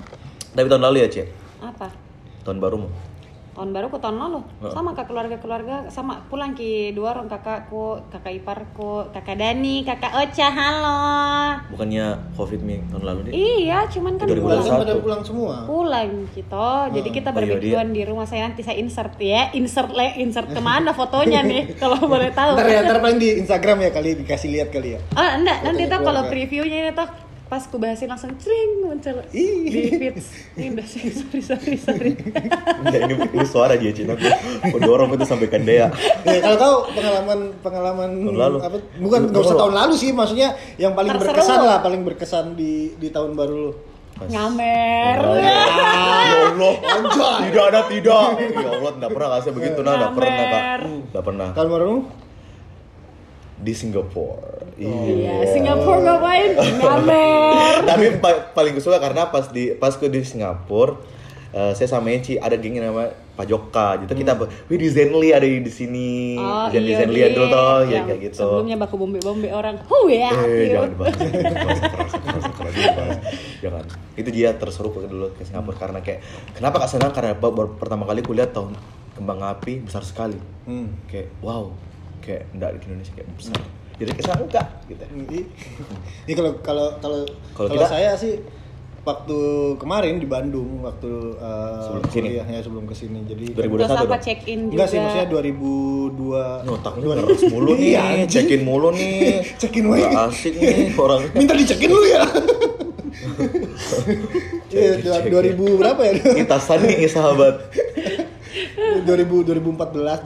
Tapi 0.53 0.67
tahun 0.69 0.83
lalu 0.85 0.97
ya, 1.01 1.07
Cie. 1.09 1.25
apa 1.57 1.89
Tahun 2.45 2.61
baru 2.61 2.85
mau. 2.85 2.91
Tahun 3.55 3.71
baru 3.71 3.87
ku 3.87 3.97
tahun 3.97 4.19
lalu. 4.19 4.39
Sama 4.69 4.91
kak 4.91 5.07
keluarga 5.07 5.39
keluarga 5.39 5.87
sama 5.87 6.19
pulang 6.27 6.51
ki 6.51 6.91
dua 6.91 7.15
orang 7.15 7.31
kakakku 7.31 8.03
kakak 8.11 8.35
iparku 8.35 9.07
kakak 9.09 9.39
Dani 9.39 9.81
kakak 9.81 10.11
Ocha 10.11 10.51
halo. 10.51 10.99
Bukannya 11.71 12.35
Covid 12.35 12.59
mi 12.59 12.83
tahun 12.91 13.03
lalu 13.07 13.19
nih? 13.25 13.33
iya 13.63 13.87
cuman 13.87 14.19
kan 14.19 14.27
2021. 14.27 14.43
pulang. 14.43 14.61
Kan 14.61 14.81
pada 14.83 14.95
pulang 14.99 15.21
semua. 15.23 15.53
pulang 15.63 16.09
gitu. 16.35 16.69
Jadi 16.91 17.09
kita 17.09 17.29
Oh, 17.31 17.39
iya, 17.41 17.47
berbiduan 17.51 17.87
di 17.91 18.01
rumah. 18.03 18.23
Saya 18.23 18.47
nanti 18.47 18.61
saya 18.61 18.75
insert 18.75 19.15
ya. 19.17 19.49
Insert 19.55 19.91
le 19.91 20.19
insert 20.19 20.51
ke 20.51 20.59
mana 20.59 20.91
fotonya 20.91 21.39
nih 21.41 21.71
kalau 21.81 22.03
boleh 22.03 22.35
tahu. 22.35 22.59
Ntar 22.59 22.67
ya, 22.67 22.79
ntar 22.83 22.99
paling 22.99 23.17
di 23.17 23.39
Instagram 23.39 23.77
ya 23.81 23.89
kali 23.89 24.19
dikasih 24.19 24.49
lihat 24.51 24.69
kali 24.69 24.95
ya. 24.95 24.99
Oh 25.15 25.29
enggak, 25.39 25.63
nanti 25.63 25.87
tuh 25.87 25.99
kalau 26.03 26.21
previewnya 26.27 26.77
ini 26.83 26.91
tuh 26.91 27.07
pas 27.45 27.61
ku 27.61 27.77
bahasin 27.77 28.09
langsung 28.09 28.33
cring 28.35 28.81
muncul 28.81 29.21
Ih. 29.29 29.69
di 29.69 29.81
feeds. 29.93 30.33
Ini 30.57 30.73
udah 30.73 30.81
sih 30.83 31.13
sorry 31.13 31.41
sorry 31.41 31.75
sorry. 31.77 32.11
Enggak, 32.81 33.01
ini, 33.05 33.13
ini 33.31 33.45
suara 33.45 33.77
dia 33.77 33.93
Cina. 33.93 34.17
Gue 34.17 34.81
dorong 34.81 35.13
itu 35.13 35.23
sampai 35.23 35.45
ke 35.45 35.61
Dea. 35.61 35.93
Ya, 36.25 36.41
kalau 36.41 36.57
tahu 36.57 36.75
pengalaman 36.91 37.39
pengalaman 37.61 38.09
Tahun 38.17 38.33
lalu. 38.35 38.57
apa 38.59 38.77
bukan 38.97 39.19
nggak 39.29 39.43
usah 39.43 39.55
Tahun 39.55 39.73
lalu 39.73 39.93
sih 39.93 40.09
maksudnya 40.09 40.49
yang 40.75 40.93
paling 40.93 41.13
Terseru. 41.13 41.29
berkesan 41.31 41.59
lah 41.61 41.77
paling 41.79 42.01
berkesan 42.01 42.45
di 42.53 42.73
di 42.95 43.07
tahun 43.09 43.37
baru 43.37 43.55
lu. 43.61 43.71
ngamer. 44.15 45.15
Ya 45.37 45.55
Allah. 46.49 46.73
Tidak 47.45 47.65
ada 47.67 47.81
tidak. 47.85 48.27
Ya 48.41 48.69
Allah 48.73 48.91
tidak 48.95 49.09
pernah 49.11 49.29
kasih 49.35 49.51
begitu 49.51 49.79
nah 49.79 49.93
Tidak 49.93 50.11
pernah 50.13 50.33
kak. 50.33 50.63
Tidak 50.81 51.23
pernah. 51.23 51.47
Tahun 51.53 51.69
baru? 51.69 51.93
Di 53.65 53.73
Singapura 53.73 54.61
iya. 54.77 55.41
Singapura 55.49 55.97
ngapain? 56.05 56.53
Ngamer 56.79 57.81
Tapi 57.81 58.05
pa- 58.21 58.53
paling 58.53 58.77
gue 58.77 58.83
suka 58.83 59.01
karena 59.01 59.33
pas 59.33 59.49
di 59.49 59.73
pas 59.73 59.89
gue 59.91 60.05
di 60.05 60.21
Singapura 60.21 61.01
eh, 61.49 61.73
saya 61.73 61.89
sama 61.89 62.13
Eci 62.13 62.37
ada 62.37 62.53
geng 62.53 62.77
yang 62.77 62.93
nama 62.93 63.09
Pak 63.35 63.51
Joka 63.51 63.99
gitu 63.99 64.15
kita 64.15 64.31
wih 64.39 64.79
di 64.79 64.87
Zenly 64.87 65.35
ada 65.35 65.43
di 65.43 65.67
sini. 65.67 66.39
Oh 66.39 66.71
Zen- 66.71 66.87
di 66.87 66.95
iya 66.95 67.03
Zenly 67.03 67.19
dia. 67.19 67.35
dulu 67.35 67.45
toh 67.51 67.79
ya 67.83 67.99
kayak 68.07 68.19
gitu. 68.31 68.47
Sebelumnya 68.47 68.75
baku 68.79 68.95
bombe-bombe 68.95 69.51
orang. 69.51 69.75
Huh 69.91 70.07
ya. 70.07 70.31
Eh, 70.31 70.71
jangan 70.71 70.89
dibahas, 70.95 71.15
jangan. 73.63 73.83
Itu 74.15 74.29
dia 74.31 74.55
terseru 74.55 74.95
ke 74.95 75.03
dulu 75.11 75.35
ke 75.35 75.43
Singapura 75.43 75.75
karena 75.75 75.99
kayak 75.99 76.23
kenapa 76.55 76.87
kak 76.87 76.95
senang? 76.95 77.11
Karena 77.11 77.35
baru 77.35 77.75
pertama 77.75 78.07
kali 78.07 78.23
kulihat 78.23 78.55
tahun 78.55 78.71
kembang 79.19 79.43
api 79.43 79.83
besar 79.83 80.07
sekali. 80.07 80.39
Hmm. 80.63 80.95
Kayak 81.11 81.35
wow, 81.43 81.75
kayak 82.25 82.43
enggak 82.51 82.69
di 82.73 82.85
Indonesia 82.85 83.13
kayak 83.13 83.29
besar. 83.33 83.59
Jadi 83.95 84.11
kesan 84.11 84.37
enggak 84.41 84.67
gitu. 84.85 85.03
Ini 86.25 86.33
kalau 86.33 86.51
kalau 86.59 86.87
kalau 86.97 87.19
Kalau 87.53 87.67
kalau 87.69 87.79
kita- 87.79 87.87
saya 87.87 88.11
sih 88.15 88.33
waktu 89.01 89.37
kemarin 89.77 90.17
di 90.17 90.25
Bandung 90.25 90.81
waktu 90.81 91.07
uh, 91.37 91.77
Sebelum 91.79 92.03
kuliah, 92.09 92.41
ya 92.43 92.57
sebelum 92.59 92.83
ke 92.83 92.95
sini 92.97 93.21
jadi 93.23 93.53
2021 93.53 93.77
Terus 93.77 94.01
apa 94.01 94.17
check 94.17 94.39
in 94.43 94.59
juga? 94.65 94.73
enggak 94.73 94.87
sih 94.89 94.97
maksudnya 94.97 95.27
2002 95.29 96.65
Ini 96.65 96.71
otaknya 96.73 97.05
ngeres 97.13 97.41
mulu 97.47 97.71
nih, 97.71 97.85
Iya, 97.87 98.01
anjing. 98.01 98.29
cekin 98.35 98.61
mulu 98.63 98.87
nih. 98.89 99.13
Cekin 99.61 99.83
wae. 99.85 100.01
Nggak 100.01 100.25
asik 100.25 100.53
nih 100.53 100.73
orang. 100.97 101.21
minta 101.31 101.53
dicekin 101.53 101.89
lu 101.89 102.01
ya 102.03 102.23
Iya, 104.69 104.91
dua-. 104.99 105.23
2000 105.23 105.79
berapa 105.79 106.01
ya? 106.03 106.13
Itasan 106.35 106.83
nih 106.83 107.07
sahabat. 107.07 107.71
2000 109.05 109.05
2014 109.05 110.25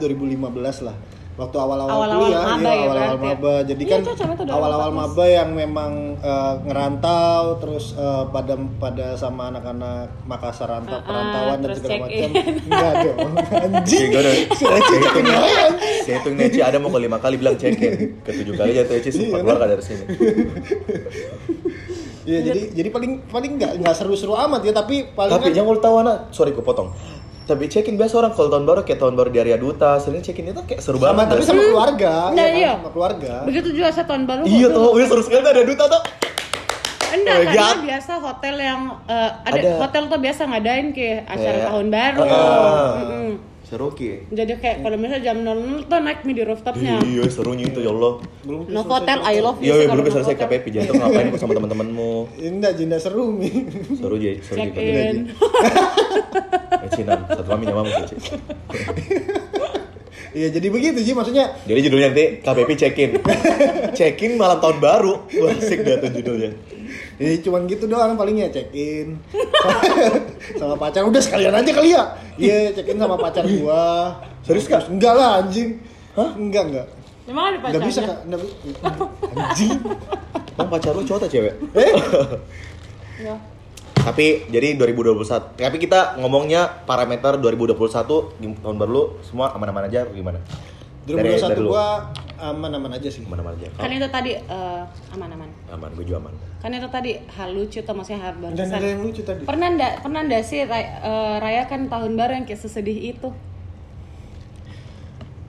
lah 0.82 0.96
waktu 1.40 1.56
awal-awal 1.56 1.90
Awal-awal 1.90 2.20
kuliah 2.22 2.42
maba 2.42 2.60
iya, 2.60 2.70
ya 2.70 2.84
awal-awal 2.84 3.08
ya? 3.10 3.24
maba. 3.24 3.54
Jadi 3.62 3.82
Iya, 3.82 3.90
kan 3.90 4.00
cocok 4.02 4.28
itu 4.28 4.42
2014. 4.44 4.52
awal-awal 4.52 4.90
maba 4.92 5.24
yang 5.26 5.50
memang 5.52 5.92
eh, 6.20 6.54
ngerantau 6.62 7.42
terus 7.58 7.84
eh, 7.94 8.24
pada 8.26 8.52
pada 8.76 9.06
sama 9.14 9.42
anak-anak 9.48 10.06
Makassar 10.22 10.68
rantau 10.68 10.94
ah, 10.94 11.02
perantauan 11.02 11.58
dan 11.58 11.70
segala 11.72 11.88
check 11.88 12.00
macam. 12.02 12.30
in. 12.30 12.32
enggak 12.62 12.92
dong. 13.00 13.32
Anjing. 13.64 14.10
Saya 16.00 16.14
hitung 16.14 16.34
nih 16.34 16.48
Ci 16.48 16.60
ada 16.60 16.76
mau 16.76 16.88
ke 16.88 16.98
lima 16.98 17.16
kali 17.16 17.36
bilang 17.36 17.54
cekin 17.54 18.20
Ke 18.20 18.30
tujuh 18.32 18.54
kali 18.54 18.70
jatuh 18.74 18.96
Ci 18.98 19.10
sempat 19.10 19.30
Iya, 19.32 19.40
keluar 19.40 19.56
gak 19.58 19.68
dari 19.70 19.82
sini. 19.82 20.04
Iya 22.20 22.38
jadi 22.44 22.60
jadi 22.72 22.88
paling 22.90 23.12
paling 23.26 23.52
nggak 23.56 23.72
nggak 23.80 23.94
seru-seru 23.96 24.36
amat 24.38 24.60
ya 24.62 24.72
tapi 24.72 25.08
paling 25.10 25.32
Tapi 25.32 25.46
kan- 25.46 25.56
yang 25.56 25.66
lu 25.66 25.80
tahu 25.80 25.96
anak, 25.98 26.30
sorry 26.30 26.52
gue 26.52 26.60
potong 26.62 26.92
Tapi 27.50 27.66
check-in 27.66 27.96
biasa 27.96 28.14
orang 28.16 28.30
kalau 28.30 28.46
tahun 28.48 28.62
baru 28.64 28.80
kayak 28.80 28.98
tahun 28.98 29.14
baru 29.14 29.28
di 29.28 29.38
area 29.38 29.56
duta 29.56 29.98
Sering 29.98 30.20
check-in 30.20 30.46
itu 30.48 30.62
kayak 30.62 30.78
seru 30.78 30.96
sama 30.96 31.18
banget 31.18 31.26
tapi 31.28 31.42
sama 31.42 31.58
sih? 31.58 31.68
keluarga 31.68 32.12
Nah, 32.30 32.38
ya 32.38 32.46
kan? 32.46 32.54
iya. 32.56 32.72
sama 32.76 32.90
keluarga 32.90 33.32
Begitu 33.42 33.68
juga 33.72 33.88
saya 33.90 34.06
tahun 34.06 34.22
baru. 34.24 34.42
Iya 34.44 34.66
tuh, 34.70 34.88
wih 34.92 35.04
seru 35.04 35.20
sekali 35.20 35.42
ada 35.42 35.62
duta 35.62 35.84
tuh 35.88 36.02
Enggak, 37.10 37.34
Oh 37.34 37.42
karena 37.42 37.58
God. 37.66 37.78
biasa 37.84 38.12
hotel 38.20 38.54
yang 38.56 38.80
eh, 39.04 39.30
ada, 39.42 39.58
Ada. 39.58 39.70
hotel 39.76 40.02
tuh 40.06 40.18
biasa 40.20 40.42
ngadain 40.46 40.86
ke 40.90 41.08
acara 41.20 41.42
Kayak- 41.52 41.66
tahun 41.66 41.86
baru. 41.90 42.20
Ah. 42.22 42.90
Mm-mm. 43.02 43.30
Seru 43.70 43.94
ki. 43.94 44.26
Jadi 44.34 44.58
kayak 44.58 44.82
kalau 44.82 44.98
misalnya 44.98 45.30
jam 45.30 45.46
00 45.46 45.86
tuh 45.86 45.98
naik 46.02 46.26
di 46.26 46.42
rooftopnya. 46.42 46.98
Iya 47.06 47.22
serunya 47.30 47.70
itu 47.70 47.78
ya 47.78 47.94
Allah. 47.94 48.18
Belum 48.42 48.66
No 48.66 48.82
hotel, 48.82 49.22
I 49.22 49.38
love 49.38 49.62
you. 49.62 49.70
Iya, 49.70 49.74
sih 49.78 49.82
iya 49.86 49.94
belum 49.94 50.04
selesai 50.10 50.34
hotel. 50.34 50.48
KPP 50.50 50.64
Jantung 50.74 50.98
ngapain 50.98 51.30
kok 51.30 51.38
sama 51.46 51.52
teman-temanmu 51.54 52.10
enggak 52.42 52.72
jinda 52.74 52.98
seru 52.98 53.30
nih 53.38 53.70
Seru 53.94 54.18
aja, 54.18 54.30
seru 54.42 54.58
Check 54.58 54.74
juga 54.74 54.82
in. 54.82 55.18
Eh 56.82 56.90
Cinan, 56.98 57.20
satu 57.30 57.46
kami 57.46 57.62
nyamamu 57.70 57.90
Ci 58.10 58.16
Iya 60.30 60.46
jadi 60.50 60.66
begitu 60.70 60.98
sih 61.06 61.14
maksudnya. 61.14 61.54
Jadi 61.66 61.78
judulnya 61.86 62.10
nanti 62.10 62.26
KPP 62.42 62.70
check-in 62.74 63.10
Check-in 63.98 64.34
malam 64.34 64.58
tahun 64.58 64.82
baru. 64.82 65.26
Wah, 65.30 65.54
Asik 65.54 65.86
dah 65.86 66.02
tuh 66.02 66.10
judulnya 66.10 66.50
Ya 67.20 67.36
cuman 67.44 67.68
gitu 67.68 67.84
doang 67.84 68.16
palingnya 68.16 68.48
check 68.48 68.72
in 68.72 69.20
sama 70.60 70.74
pacar 70.74 71.04
udah 71.04 71.20
sekalian 71.20 71.52
aja 71.52 71.70
kali 71.70 71.92
ya. 71.92 72.16
Iya 72.34 72.72
check 72.72 72.88
in 72.88 72.96
sama 72.96 73.20
pacar 73.20 73.44
gua. 73.44 74.16
Serius? 74.40 74.64
Terus, 74.64 74.88
Enggak 74.88 75.14
lah 75.14 75.44
anjing. 75.44 75.76
Hah? 76.16 76.32
Enggak 76.32 76.64
enggak. 76.66 76.86
Memang 77.28 77.44
ada 77.46 77.56
Enggak 77.60 77.82
bisa 77.84 78.00
pacarnya? 78.00 78.08
kak. 78.08 78.18
Enggak 78.24 78.40
bi- 78.40 78.54
Anjing. 79.36 79.78
Bang 80.56 80.68
pacar 80.68 80.92
lu 80.96 81.02
cowok 81.04 81.18
atau 81.20 81.30
cewek? 81.30 81.54
Eh? 81.76 81.92
Ya. 83.20 83.34
Tapi 84.00 84.48
jadi 84.48 84.80
2021. 84.80 85.60
Tapi 85.60 85.76
kita 85.76 86.16
ngomongnya 86.16 86.82
parameter 86.88 87.36
2021 87.36 88.40
di 88.40 88.48
tahun 88.56 88.76
baru 88.80 88.90
lu 88.90 89.04
semua 89.20 89.52
aman-aman 89.52 89.86
aja 89.86 90.08
atau 90.08 90.16
gimana? 90.16 90.40
Dari- 91.00 91.16
2021 91.32 91.48
dari 91.48 91.60
lu. 91.60 91.68
gua 91.68 91.86
aman-aman 92.38 92.90
aja 92.92 93.08
sih. 93.08 93.22
aman-aman 93.22 93.52
aja. 93.54 93.66
Kan 93.74 93.90
itu 93.90 94.08
tadi 94.08 94.32
eh, 94.32 94.82
aman-aman. 95.10 95.48
Aman, 95.68 95.90
gue 95.92 96.04
juga 96.04 96.18
aman. 96.20 96.34
Kan 96.58 96.70
itu 96.70 96.88
tadi 96.88 97.10
hal 97.30 97.50
lucu 97.50 97.78
tuh 97.78 97.94
maksudnya 97.94 98.20
hal 98.22 98.32
Dan 98.34 98.52
berkesan. 98.52 98.74
ada 98.74 98.86
yang 98.86 99.00
lucu 99.00 99.20
tadi. 99.22 99.42
Pernah 99.42 99.68
ndak 99.70 99.92
pernah 100.00 100.20
ndak 100.22 100.42
sih 100.42 100.60
ray- 100.62 100.92
eh, 100.94 101.36
rayakan 101.38 101.88
tahun 101.88 102.12
baru 102.14 102.32
yang 102.34 102.44
kayak 102.44 102.60
sesedih 102.60 102.98
itu? 103.10 103.28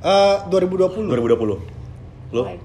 Eh 0.02 0.36
2020. 0.48 1.06
2020. 1.06 1.60
Lu? 2.32 2.42
Why? 2.42 2.58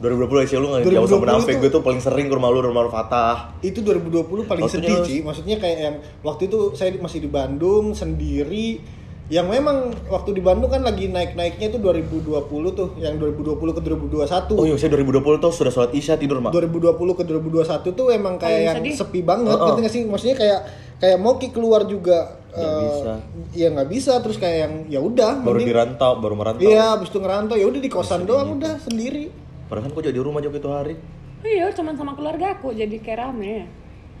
2020 0.00 0.18
sih 0.44 0.58
lu 0.58 0.66
nggak 0.68 0.82
jauh 0.82 1.06
2020 1.06 1.06
sama 1.06 1.22
munafik 1.22 1.46
tuh- 1.48 1.60
gue 1.60 1.70
tuh 1.70 1.82
paling 1.84 2.00
sering 2.00 2.26
ke 2.26 2.34
rumah 2.34 2.50
lu 2.50 2.58
rumah 2.60 2.82
lu 2.82 2.90
Fatah. 2.90 3.54
Itu 3.60 3.78
2020 3.80 4.42
paling 4.42 4.64
Waktunya 4.64 4.82
sedih 4.82 4.98
sih. 5.04 5.18
Maksudnya 5.20 5.56
kayak 5.58 5.78
yang 5.80 5.94
waktu 6.20 6.42
itu 6.44 6.74
saya 6.74 6.90
masih 6.96 7.18
di 7.20 7.28
Bandung 7.28 7.94
sendiri. 7.94 8.82
Yang 9.26 9.46
memang 9.48 9.76
waktu 10.06 10.34
di 10.34 10.42
Bandung 10.42 10.68
kan 10.68 10.82
lagi 10.82 11.06
naik-naiknya 11.06 11.66
itu 11.68 11.78
2020 11.78 12.42
tuh, 12.70 12.88
yang 12.98 13.16
2020 13.16 13.54
ke 13.70 13.80
2021. 13.80 14.54
Oh 14.54 14.66
iya, 14.66 14.74
saya 14.74 14.90
2020 14.92 15.38
tuh 15.38 15.50
sudah 15.50 15.70
sholat 15.70 15.90
isya 15.90 16.14
tidur 16.14 16.36
mak. 16.38 16.50
2020 16.50 16.92
ke 17.14 17.22
2021 17.22 17.64
tuh 17.88 18.06
emang 18.08 18.36
kayak 18.36 18.50
Paling 18.52 18.66
yang 18.66 18.76
sedih. 18.82 18.94
sepi 18.98 19.20
banget 19.22 19.54
Heeh. 19.54 19.64
gitu 19.64 19.78
nggak 19.78 19.92
sih 19.92 20.02
maksudnya 20.04 20.36
kayak 20.36 20.60
kayak 20.98 21.16
mau 21.16 21.34
Ki 21.34 21.48
keluar 21.48 21.82
juga 21.84 22.38
Nggak 22.50 22.68
eh, 22.68 22.82
bisa. 22.84 23.12
ya 23.54 23.66
nggak 23.70 23.88
bisa 23.88 24.12
terus 24.20 24.36
kayak 24.36 24.56
yang 24.58 24.72
ya 24.86 25.00
udah 25.00 25.40
Baru 25.40 25.56
mending- 25.56 25.70
dirantau, 25.70 26.12
baru 26.18 26.34
merantau. 26.34 26.62
iya 26.62 26.92
abis 26.92 27.08
itu 27.08 27.18
ngerantau 27.18 27.56
ya 27.56 27.64
udah 27.64 27.80
di 27.80 27.88
kosan 27.88 28.22
doang 28.22 28.54
udah 28.54 28.76
sendiri 28.78 29.32
Padahal 29.64 29.88
kan 29.88 29.96
kok 29.96 30.04
jadi 30.04 30.20
rumah 30.20 30.38
jauh 30.38 30.52
itu 30.52 30.68
hari. 30.68 30.94
Iya, 31.40 31.72
cuman 31.72 31.96
sama 31.96 32.12
keluarga 32.12 32.52
aku 32.52 32.70
jadi 32.70 32.92
kayak 32.94 33.18
rame. 33.24 33.64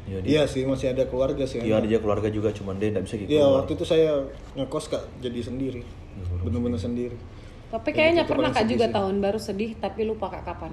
Iya, 0.02 0.18
dia. 0.18 0.28
iya 0.28 0.42
sih 0.44 0.62
masih 0.62 0.90
ada 0.90 1.06
keluarga 1.06 1.44
sih 1.44 1.58
Iya, 1.58 1.78
ada 1.78 1.86
dia 1.86 1.98
keluarga 1.98 2.26
juga 2.26 2.50
cuman 2.50 2.74
dia 2.76 2.90
enggak 2.90 3.04
bisa 3.06 3.14
gitu. 3.16 3.30
Iya 3.30 3.44
waktu 3.46 3.70
itu 3.72 3.84
saya 3.84 4.10
ngekos 4.52 4.86
kak 4.88 5.02
jadi 5.18 5.38
sendiri 5.40 5.82
bener-bener 6.40 6.76
sendiri 6.76 7.14
Tapi 7.68 7.88
kayaknya 7.88 8.24
pernah 8.24 8.50
kak 8.50 8.66
juga 8.66 8.84
sih. 8.84 8.92
tahun 8.92 9.14
baru 9.18 9.38
sedih 9.38 9.70
tapi 9.76 10.02
lupa 10.02 10.26
kak 10.28 10.42
kapan? 10.44 10.72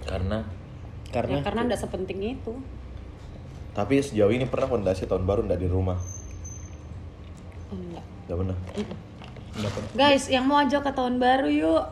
Karena 0.00 0.46
karena 1.10 1.32
Ya, 1.32 1.42
karena 1.42 1.60
ndak 1.64 1.78
sepenting 1.78 2.20
itu. 2.32 2.54
tapi 3.72 3.98
sejauh 3.98 4.30
ini 4.30 4.44
pernah 4.44 4.66
fondasi 4.68 5.04
tahun 5.04 5.22
baru 5.24 5.42
enggak 5.42 5.58
di 5.58 5.66
rumah. 5.66 5.98
Oh, 7.66 7.74
enggak. 7.74 8.04
Enggak 8.24 8.38
pernah. 8.40 8.58
Guys, 9.92 10.26
yang 10.26 10.44
mau 10.44 10.58
ajak 10.58 10.82
ke 10.82 10.92
tahun 10.92 11.18
baru 11.18 11.46
yuk. 11.46 11.82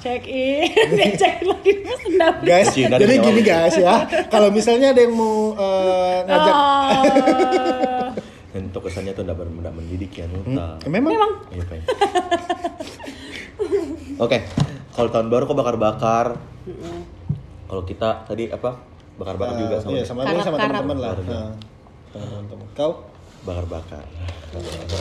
Check 0.00 0.24
in, 0.24 0.64
dia 0.96 1.12
cek 1.12 1.44
lagi 1.44 1.72
guys 2.40 2.72
Cina 2.72 2.96
jadi 2.96 3.14
di 3.14 3.20
gini 3.20 3.42
guys 3.44 3.76
ya 3.76 4.08
kalau 4.26 4.48
misalnya 4.48 4.96
ada 4.96 5.00
yang 5.04 5.12
mau 5.12 5.52
eh, 5.54 6.16
ngajak 6.24 6.54
Oh. 6.56 8.08
Dan 8.50 8.66
untuk 8.66 8.82
kesannya 8.88 9.14
tuh 9.14 9.22
enggak 9.22 9.46
enggak 9.46 9.74
mendidik 9.78 10.10
ya 10.10 10.26
Nuta. 10.26 10.74
Eh, 10.82 10.90
memang, 10.90 11.14
Memang 11.14 11.30
Iya. 11.54 11.62
Oke, 14.18 14.42
kalau 14.92 15.08
tahun 15.08 15.30
baru 15.30 15.46
kok 15.46 15.54
bakar-bakar. 15.54 16.26
Kalau 17.64 17.82
kita 17.86 18.26
tadi 18.26 18.50
apa? 18.50 18.74
Bakar-bakar 19.16 19.54
juga 19.54 19.76
sama 19.78 19.94
iya, 19.94 20.02
sama 20.02 20.26
sama 20.26 20.34
Karap-karap. 20.34 20.82
teman-teman 20.82 20.98
lah. 20.98 21.10
Nah, 21.22 21.50
sama 22.10 22.26
teman-teman. 22.26 22.66
kau 22.74 22.92
bakar-bakar. 23.42 24.04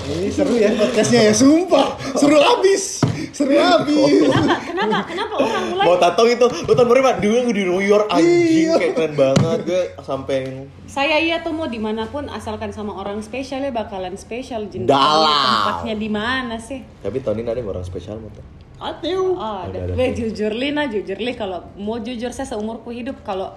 Ini 0.06 0.30
seru 0.30 0.54
ya 0.56 0.70
podcastnya 0.78 1.26
ya, 1.26 1.34
sumpah. 1.34 1.98
Seru 2.14 2.38
abis, 2.38 3.02
seru 3.34 3.58
abis. 3.58 4.30
kenapa? 4.30 4.56
Kenapa? 4.62 4.98
Kenapa 5.10 5.34
orang 5.42 5.64
mulai 5.74 5.86
Mau 5.90 5.98
tato 5.98 6.24
itu, 6.24 6.46
lu 6.46 6.72
tahun 6.72 6.88
mah 7.02 7.16
dulu 7.18 7.50
di 7.50 7.64
New 7.66 7.82
York 7.82 8.08
anjing 8.10 8.70
Iya. 8.70 8.76
kayak 8.78 8.94
keren 8.94 9.14
banget 9.18 9.60
gue 9.66 9.82
sampai 10.00 10.38
Saya 10.86 11.18
iya 11.18 11.42
tuh 11.42 11.50
mau 11.50 11.66
di 11.66 11.82
mana 11.82 12.06
pun 12.06 12.30
asalkan 12.30 12.70
sama 12.70 12.94
orang 12.94 13.26
spesial 13.26 13.60
ya 13.60 13.74
bakalan 13.74 14.14
spesial 14.16 14.70
jenis 14.70 14.86
Dalam. 14.86 15.26
tempatnya 15.26 15.96
di 15.98 16.10
mana 16.10 16.56
sih? 16.62 16.86
tapi 17.02 17.18
tahun 17.20 17.42
ini 17.42 17.50
ada 17.50 17.60
yang 17.60 17.70
orang 17.70 17.86
spesial 17.86 18.22
mau 18.22 18.30
tuh. 18.30 18.46
Ateu. 18.80 19.36
Oh, 19.36 19.66
Ada, 19.68 19.92
jujur 20.16 20.56
li 20.56 20.72
nah 20.72 20.88
jujur 20.88 21.20
li 21.20 21.36
kalau 21.36 21.68
mau 21.76 22.00
jujur 22.00 22.32
saya 22.32 22.48
seumurku 22.48 22.96
hidup 22.96 23.20
kalau 23.24 23.52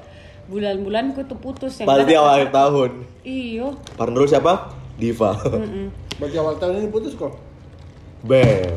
bulan-bulan 0.46 1.12
ku 1.12 1.22
tuh 1.22 1.36
putus 1.36 1.78
yang 1.78 1.86
Pasti 1.86 2.02
ada- 2.08 2.18
awal 2.18 2.32
akhir 2.36 2.50
tahun. 2.50 2.90
Iyo. 3.22 3.66
Partner 3.94 4.18
lu 4.18 4.28
siapa? 4.28 4.52
Diva. 4.94 5.34
Bagi 6.16 6.36
awal 6.36 6.54
tahun 6.56 6.78
ini 6.78 6.88
putus 6.88 7.14
kok. 7.14 7.34
Bel. 8.22 8.70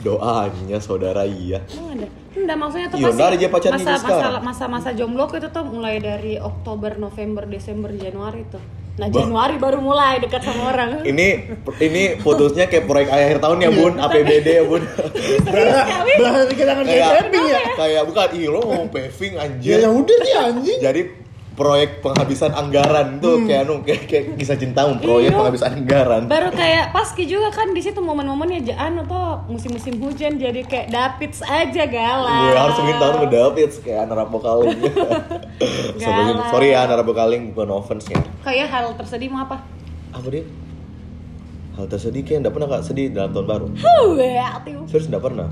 Doanya 0.00 0.78
saudara 0.78 1.22
iya. 1.22 1.62
Emang 1.68 1.94
ada? 1.94 2.08
Enggak 2.32 2.56
maksudnya 2.56 2.88
tuh 2.88 2.98
Iya, 2.98 3.06
pasti 3.06 3.36
dia 3.36 3.48
masa, 3.50 3.68
masa, 3.92 3.94
sekarang. 4.00 4.42
masa 4.42 4.64
masa 4.66 4.90
jomblo 4.92 5.28
itu 5.28 5.48
tuh 5.48 5.64
mulai 5.64 6.00
dari 6.00 6.40
Oktober, 6.40 6.96
November, 6.96 7.44
Desember, 7.44 7.92
Januari 7.92 8.42
tuh. 8.48 8.62
Nah. 8.92 9.08
Januari 9.08 9.56
baru 9.56 9.80
mulai 9.80 10.20
dekat 10.20 10.44
sama 10.44 10.68
orang. 10.68 11.00
Ini 11.10 11.28
ini 11.80 12.02
putusnya 12.20 12.68
kayak 12.68 12.84
proyek 12.84 13.08
akhir 13.08 13.40
tahun 13.40 13.64
ya 13.64 13.70
bun, 13.72 13.96
APBD 13.96 14.48
ya 14.60 14.64
bun. 14.68 14.84
Belahan 15.48 16.48
kita 16.52 16.72
kan 16.76 16.84
kayak 16.84 17.00
kayak 17.00 17.12
camping 17.24 17.46
ya. 17.48 17.60
kayak 17.72 18.02
bukan, 18.04 18.28
ih 18.36 18.46
lo 18.52 18.60
mau 18.68 18.84
paving 18.92 19.32
Ya 19.32 19.42
anjir. 19.48 19.76
yang 19.80 19.94
udah 19.96 20.18
sih 20.20 20.34
anjing. 20.36 20.80
Jadi 20.84 21.00
proyek 21.52 22.00
penghabisan 22.00 22.50
anggaran 22.50 23.20
tuh 23.20 23.44
kayak 23.44 23.68
anu 23.68 23.84
kayak, 23.84 24.08
kayak 24.08 24.24
kisah 24.40 24.56
cintamu 24.56 24.96
proyek 24.98 25.30
Iya. 25.30 25.36
penghabisan 25.36 25.70
anggaran. 25.76 26.22
Baru 26.24 26.48
kayak 26.48 26.90
paski 26.90 27.28
juga 27.28 27.52
kan 27.52 27.70
di 27.70 27.84
situ 27.84 28.00
momen-momennya 28.00 28.64
jaan 28.64 28.96
atau 28.98 29.44
musim-musim 29.46 30.00
hujan 30.00 30.40
jadi 30.40 30.64
kayak 30.64 30.88
Dapids 30.88 31.44
aja 31.44 31.84
galau. 31.84 32.48
Gue 32.48 32.56
harus 32.56 32.76
bikin 32.80 32.96
tahun 32.96 33.16
ke 33.20 33.28
David 33.28 33.70
kayak 33.84 34.00
anak. 34.08 34.16
Sebelum 36.00 36.36
Galau. 36.40 36.50
sorry 36.50 36.72
ya 36.72 36.88
anak 36.88 37.04
rapokaling 37.04 37.52
bukan 37.52 37.68
offense 37.70 38.08
ya. 38.08 38.18
Kayak 38.40 38.72
hal 38.72 38.96
tersedih 38.96 39.28
mau 39.28 39.44
apa? 39.44 39.60
Apa 40.10 40.26
dia? 40.28 40.44
Hal 41.72 41.88
tersedih 41.88 42.22
kayak 42.24 42.44
enggak 42.44 42.54
pernah 42.56 42.68
kak 42.68 42.82
sedih 42.84 43.06
dalam 43.12 43.30
tahun 43.32 43.46
baru. 43.48 43.66
Tiu. 44.64 44.80
Serius 44.88 45.08
enggak 45.08 45.24
pernah. 45.24 45.48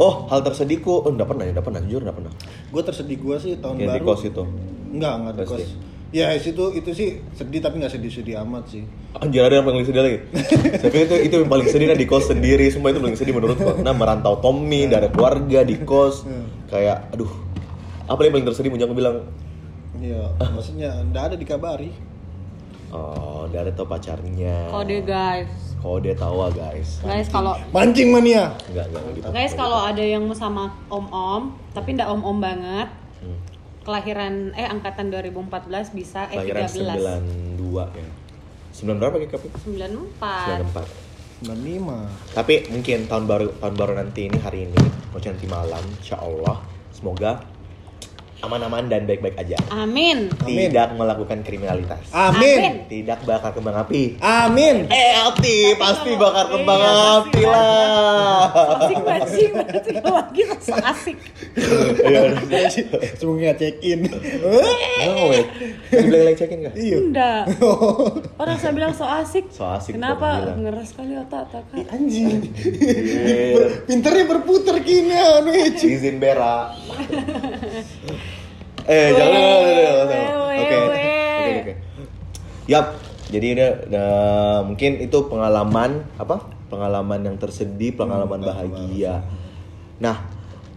Oh, 0.00 0.24
hal 0.32 0.40
tersedihku, 0.40 1.04
oh, 1.04 1.12
enggak 1.12 1.28
pernah 1.28 1.44
ya, 1.44 1.52
enggak 1.52 1.66
pernah, 1.68 1.80
jujur 1.84 2.00
enggak 2.00 2.16
pernah. 2.16 2.32
Gue 2.72 2.82
tersedih 2.82 3.18
gue 3.20 3.36
sih 3.36 3.52
tahun 3.60 3.76
Kayak 3.76 3.92
di 3.92 4.00
baru. 4.00 4.08
kos 4.08 4.22
itu. 4.24 4.44
Enggak, 4.92 5.12
enggak 5.16 5.32
di 5.32 5.40
Pasti. 5.40 5.54
kos. 5.56 5.72
Ya 6.12 6.26
itu 6.30 6.52
itu 6.70 6.90
sih 6.92 7.08
sedih 7.32 7.58
tapi 7.58 7.80
nggak 7.80 7.88
sedih-sedih 7.90 8.36
amat 8.44 8.68
sih. 8.68 8.84
Anjir 9.14 9.40
ada 9.40 9.56
yang 9.56 9.64
paling 9.64 9.80
sedih 9.82 10.02
lagi. 10.02 10.18
Saya 10.78 10.90
pikir 10.90 11.04
itu 11.06 11.16
itu 11.24 11.34
yang 11.38 11.48
paling 11.48 11.64
sedih 11.66 11.88
nah 11.88 11.96
di 11.96 12.04
kos 12.04 12.28
sendiri, 12.28 12.68
semua 12.68 12.92
itu 12.92 13.00
paling 13.00 13.16
sedih 13.16 13.32
menurutku. 13.32 13.80
Nah 13.80 13.90
merantau 13.90 14.36
Tommy 14.36 14.84
dari 14.86 15.08
keluarga 15.08 15.60
di 15.62 15.80
kos, 15.80 16.28
kayak 16.68 17.08
aduh 17.10 17.32
apa 18.04 18.20
yang 18.20 18.32
paling 18.34 18.46
tersedih 18.46 18.68
Munjang 18.68 18.92
bilang 18.92 19.24
Iya, 19.94 20.20
maksudnya 20.46 21.00
enggak 21.00 21.24
ada 21.24 21.36
dikabari. 21.36 21.92
oh 22.90 23.48
dari 23.48 23.72
tau 23.72 23.86
pacarnya 23.86 24.68
Kode 24.68 25.00
guys. 25.00 25.48
kode 25.78 26.12
tawa 26.12 26.46
guys 26.48 27.00
Guys 27.00 27.26
kalau 27.26 27.56
Mancing 27.70 28.12
mania. 28.12 28.52
enggak 28.68 28.84
enggak 28.86 29.00
enggak 29.00 29.14
gitu 29.16 29.26
guys 29.30 29.52
kalau 29.54 29.80
ada 29.80 29.98
yang 29.98 30.22
mau 30.22 30.34
sama 30.34 30.68
om-om 30.86 31.56
tapi 31.72 31.96
ndak 31.96 32.04
om-om 32.06 32.36
banget. 32.36 32.92
Hmm. 33.18 33.38
Kelahiran 33.82 34.54
eh 34.54 34.66
angkatan 34.66 35.10
2014 35.10 35.90
bisa 35.90 36.30
eh 36.30 36.38
Lahiran 36.38 36.70
13. 36.70 37.58
92 37.58 37.98
ya 37.98 38.10
9 38.72 38.96
berapa 38.96 39.16
kayak 39.20 39.32
kapi? 39.36 39.46
94 39.68 40.70
94. 40.72 41.12
95. 41.42 42.38
Tapi 42.38 42.54
mungkin 42.70 42.98
tahun 43.10 43.24
baru 43.26 43.46
tahun 43.58 43.74
baru 43.74 43.92
nanti 43.98 44.30
ini 44.30 44.38
hari 44.38 44.70
ini, 44.70 44.78
maksudnya 45.10 45.34
nanti 45.34 45.46
malam, 45.50 45.82
insya 45.98 46.16
Allah 46.22 46.62
semoga 46.94 47.42
aman-aman 48.42 48.90
dan 48.90 49.06
baik-baik 49.06 49.38
aja. 49.38 49.56
Amin. 49.70 50.28
Amin. 50.42 50.68
Tidak 50.68 50.98
melakukan 50.98 51.46
kriminalitas. 51.46 52.10
Amin. 52.10 52.84
Tidak 52.90 53.22
bakar 53.22 53.54
kembang 53.54 53.78
api. 53.78 54.18
Amin. 54.18 54.90
Eh, 54.90 55.12
api 55.14 55.78
pasti 55.78 56.18
bakar 56.18 56.50
kembang 56.50 56.78
Iya, 56.82 56.90
pasti 56.90 57.06
api 57.22 57.42
lah. 57.46 58.42
Asik 58.82 58.98
bajing 59.00 59.52
berarti 59.54 59.90
lagi 60.02 60.42
so 60.58 60.74
asik. 60.74 61.16
Iya. 62.02 62.20
Semoga 63.16 63.52
check 63.54 63.78
in. 63.80 64.10
Oh, 64.10 65.30
wait. 65.30 65.46
Dibilang 65.90 66.24
lagi 66.26 66.36
cekin 66.42 66.58
kah? 66.66 66.74
Iya. 66.74 66.96
Enggak. 66.98 67.42
Orang 68.42 68.56
saya 68.58 68.72
bilang 68.74 68.92
so 68.92 69.06
asik. 69.06 69.46
So 69.54 69.64
asik, 69.70 69.94
Kenapa 69.94 70.42
bilang. 70.42 70.66
ngeras 70.66 70.90
kali 70.98 71.14
otak 71.14 71.46
otak 71.46 71.62
Kak? 71.70 71.94
Anjing. 71.94 72.50
Iya. 72.58 73.86
Pinternya 73.86 74.24
berputar 74.26 74.82
kini 74.82 75.14
anu. 75.14 75.50
Izin 75.78 76.18
berak. 76.18 76.74
eh, 78.86 79.08
jangan. 79.14 79.40
Oke. 80.02 80.20
Oke, 80.58 80.74
oke. 81.60 81.74
Yap. 82.70 82.86
Jadi 83.32 83.46
ini 83.56 83.64
nah, 83.88 84.60
mungkin 84.60 85.00
itu 85.00 85.18
pengalaman 85.24 86.04
apa? 86.20 86.52
Pengalaman 86.68 87.24
yang 87.24 87.36
tersedih, 87.40 87.96
pengalaman 87.96 88.44
Hmm, 88.44 88.48
bahagia. 88.48 89.24
Nah, 90.04 90.28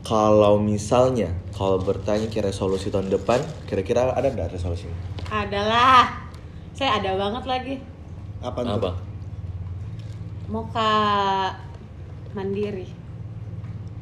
kalau 0.08 0.56
misalnya 0.56 1.36
kalau 1.52 1.84
bertanya 1.84 2.32
kira 2.32 2.48
resolusi 2.52 2.88
tahun 2.88 3.12
depan, 3.12 3.44
kira-kira 3.68 4.08
ada 4.16 4.32
nggak 4.32 4.56
resolusi? 4.56 4.88
Adalah. 5.28 6.24
Saya 6.76 7.00
ada 7.00 7.16
banget 7.20 7.44
lagi. 7.44 7.76
Apa 8.40 8.60
tuh? 8.64 8.76
Apa? 8.80 8.92
Mau 10.48 10.64
ke 10.72 10.90
mandiri. 12.32 12.88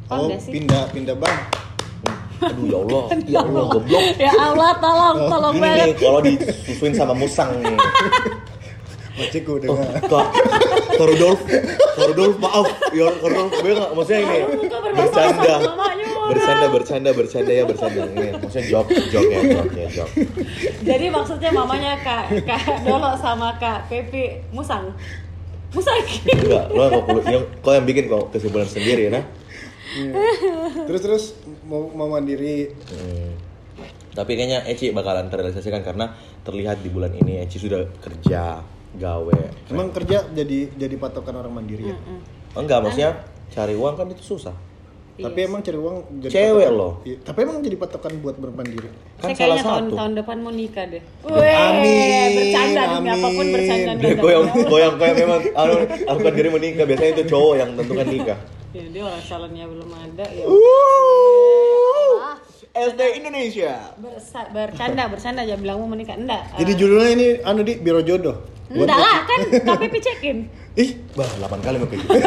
Oh, 0.10 0.30
Oh, 0.30 0.30
pindah 0.30 0.94
pindah 0.94 1.16
bang. 1.18 1.38
Aduh 2.44 2.66
ya 2.66 2.78
Allah, 2.80 3.04
ya 3.26 3.40
Allah 3.42 3.64
goblok. 3.70 4.04
ya 4.20 4.32
Allah, 4.34 4.72
tolong, 4.78 5.18
tolong 5.28 5.54
Ini 5.54 5.62
banget. 5.64 5.86
nih 5.86 5.94
kalau 5.98 6.20
disusuin 6.20 6.94
sama 6.94 7.14
musang 7.14 7.50
nih. 7.58 7.78
Maciku 9.14 9.52
Oh, 9.54 9.60
dengan. 9.62 9.94
Kak, 10.04 10.26
Kak 10.98 11.06
Rudolf, 11.06 11.40
maaf, 12.42 12.66
ya 12.90 13.06
Kak 13.14 13.30
Rudolf, 13.30 13.52
gue 13.56 13.72
nggak, 13.72 13.90
maksudnya 13.94 14.20
ini 14.20 14.38
bercanda, 14.90 15.56
bercanda, 16.34 16.66
bercanda, 16.74 17.10
bercanda 17.14 17.52
ya 17.54 17.64
bercanda, 17.64 18.02
ini 18.10 18.28
maksudnya 18.34 18.66
joke, 18.66 18.90
joke 19.14 19.30
ya, 19.30 19.40
joke 19.54 19.74
ya, 19.78 19.88
joke. 19.94 20.14
Jadi 20.82 21.06
maksudnya 21.14 21.54
mamanya 21.54 21.94
Kak 22.02 22.42
Kak 22.42 22.82
Dolo 22.82 23.14
sama 23.16 23.54
Kak 23.62 23.86
Pepi 23.86 24.42
musang. 24.50 24.90
Musang. 25.74 25.94
Enggak, 26.26 26.74
lo 26.74 26.86
yang 27.22 27.46
kau 27.62 27.70
yang 27.70 27.86
bikin 27.86 28.10
kau 28.10 28.30
kesimpulan 28.30 28.66
sendiri 28.66 29.14
nah. 29.14 29.22
Iya. 29.94 30.14
Terus 30.88 31.02
terus 31.02 31.24
mau 31.64 31.86
mau 31.88 32.10
mandiri. 32.10 32.72
Hmm. 32.90 33.32
Tapi 34.14 34.32
kayaknya 34.32 34.62
Eci 34.64 34.90
bakalan 34.90 35.26
terrealisasikan 35.28 35.82
karena 35.82 36.14
terlihat 36.42 36.80
di 36.80 36.90
bulan 36.90 37.10
ini 37.12 37.42
Eci 37.42 37.58
sudah 37.58 37.82
kerja, 37.98 38.62
gawe. 38.94 39.40
Emang 39.68 39.90
kerja 39.90 40.22
jadi 40.28 40.70
jadi 40.72 40.96
patokan 40.96 41.34
orang 41.36 41.54
mandiri 41.56 41.90
ya. 41.90 41.98
Enggak, 42.54 42.80
maksudnya 42.80 43.26
cari 43.50 43.74
uang 43.74 43.94
kan 43.94 44.06
itu 44.08 44.22
susah. 44.28 44.54
Tapi 45.14 45.46
emang 45.46 45.62
cari 45.62 45.78
uang 45.78 45.98
jadi 46.20 46.32
Cewek 46.32 46.50
patokan- 46.64 46.74
loh. 46.76 46.94
Iya, 47.04 47.18
Tapi 47.22 47.38
emang 47.40 47.58
jadi 47.62 47.76
patokan 47.78 48.14
buat 48.18 48.36
bermandiri. 48.36 48.90
Kan 49.16 49.28
Saya 49.28 49.36
salah 49.40 49.58
tahun 49.60 49.86
satu. 49.86 49.96
tahun 49.96 50.12
depan 50.16 50.38
mau 50.42 50.50
nikah 50.52 50.86
deh. 50.90 51.02
Amin, 51.24 52.30
Bercanda 52.34 52.82
demi 52.92 53.10
amin. 53.10 53.14
apa 53.14 53.28
pun 53.30 53.46
bercanda. 53.48 53.92
Dia 53.96 54.14
goyang, 54.16 54.46
goyang 54.64 54.94
kayak 54.98 55.16
memang 55.16 55.42
anu, 55.54 55.74
lakukan 56.04 56.34
diri 56.34 56.50
menikah. 56.50 56.86
Biasanya 56.86 57.12
itu 57.12 57.24
cowok 57.30 57.54
yang 57.56 57.70
tentukan 57.74 58.08
nikah. 58.08 58.40
Ya 58.74 58.84
dia 58.84 59.02
orang 59.02 59.22
calonnya 59.22 59.66
belum 59.66 59.86
ada 59.88 60.26
ya. 60.26 60.46
Ah, 62.20 62.38
SD 62.74 63.02
Indonesia. 63.16 63.94
bersa- 63.96 64.50
bercanda 64.50 65.06
bercanda 65.06 65.42
aja 65.42 65.54
bilang 65.54 65.78
mau 65.78 65.86
menikah 65.88 66.18
enggak. 66.18 66.42
Jadi 66.58 66.72
judulnya 66.74 67.10
ini 67.12 67.28
anu 67.42 67.62
di 67.62 67.78
Biro 67.78 68.02
Jodoh. 68.02 68.34
Enggak 68.68 68.98
lah 68.98 69.18
kan 69.24 69.40
KPP 69.46 69.96
cekin. 70.02 70.38
Ih, 70.82 70.98
Bah, 71.14 71.30
8 71.38 71.62
kali 71.62 71.78
mau 71.78 71.86
kayak 71.86 72.02
gitu. 72.02 72.18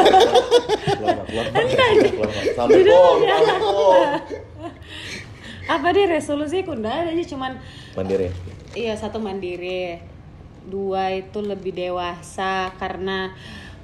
Apa 5.66 5.87
deh 5.90 6.06
resolusi 6.06 6.62
aku 6.62 6.72
enggak 6.72 6.94
ada 6.96 7.11
aja 7.11 7.24
cuman 7.26 7.59
Mandiri. 7.98 8.30
Iya 8.70 8.94
satu 8.94 9.18
mandiri, 9.18 9.98
dua 10.62 11.11
itu 11.11 11.40
lebih 11.40 11.72
dewasa 11.72 12.70
karena, 12.76 13.32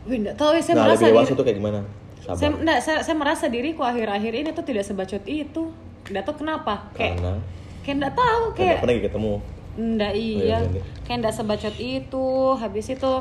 wih 0.05 0.21
nggak 0.21 0.37
tahu 0.37 0.53
ya 0.53 0.61
saya 0.61 0.77
Nah, 0.77 0.85
merasa 0.85 1.03
lebih 1.03 1.17
dewasa 1.17 1.27
diri, 1.27 1.39
tuh 1.41 1.45
kayak 1.45 1.59
gimana? 1.59 1.81
Saya, 2.23 2.39
Sabar. 2.39 2.63
nggak, 2.63 2.79
saya, 2.79 2.99
saya 3.03 3.17
merasa 3.19 3.51
diriku 3.51 3.83
akhir-akhir 3.83 4.33
ini 4.33 4.51
tuh 4.55 4.63
tidak 4.63 4.87
sebacot 4.87 5.23
itu, 5.27 5.75
nggak 6.07 6.23
tahu 6.23 6.47
kenapa, 6.47 6.87
kayak 6.95 7.19
Karena 7.19 7.35
kayak 7.83 7.97
nggak 7.99 8.15
tahu 8.15 8.45
kayak, 8.55 8.79
pernah 8.79 8.95
ketemu. 9.03 9.33
nggak 9.73 10.13
iya, 10.15 10.39
iya, 10.39 10.59
iya. 10.71 10.83
kayak 11.03 11.19
nggak 11.27 11.35
sebacot 11.35 11.75
itu, 11.83 12.27
habis 12.55 12.87
itu 12.87 13.13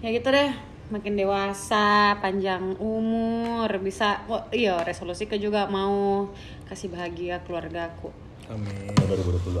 ya 0.00 0.08
gitu 0.16 0.28
deh, 0.32 0.50
makin 0.88 1.12
dewasa, 1.12 2.16
panjang 2.24 2.72
umur, 2.80 3.68
bisa, 3.84 4.24
oh 4.32 4.48
iya 4.48 4.80
resolusi 4.80 5.28
ke 5.28 5.36
juga 5.36 5.68
mau 5.68 6.32
kasih 6.72 6.88
bahagia 6.88 7.44
keluargaku. 7.44 8.08
Amin. 8.48 8.96
Tahun 8.96 9.14
2022. 9.14 9.60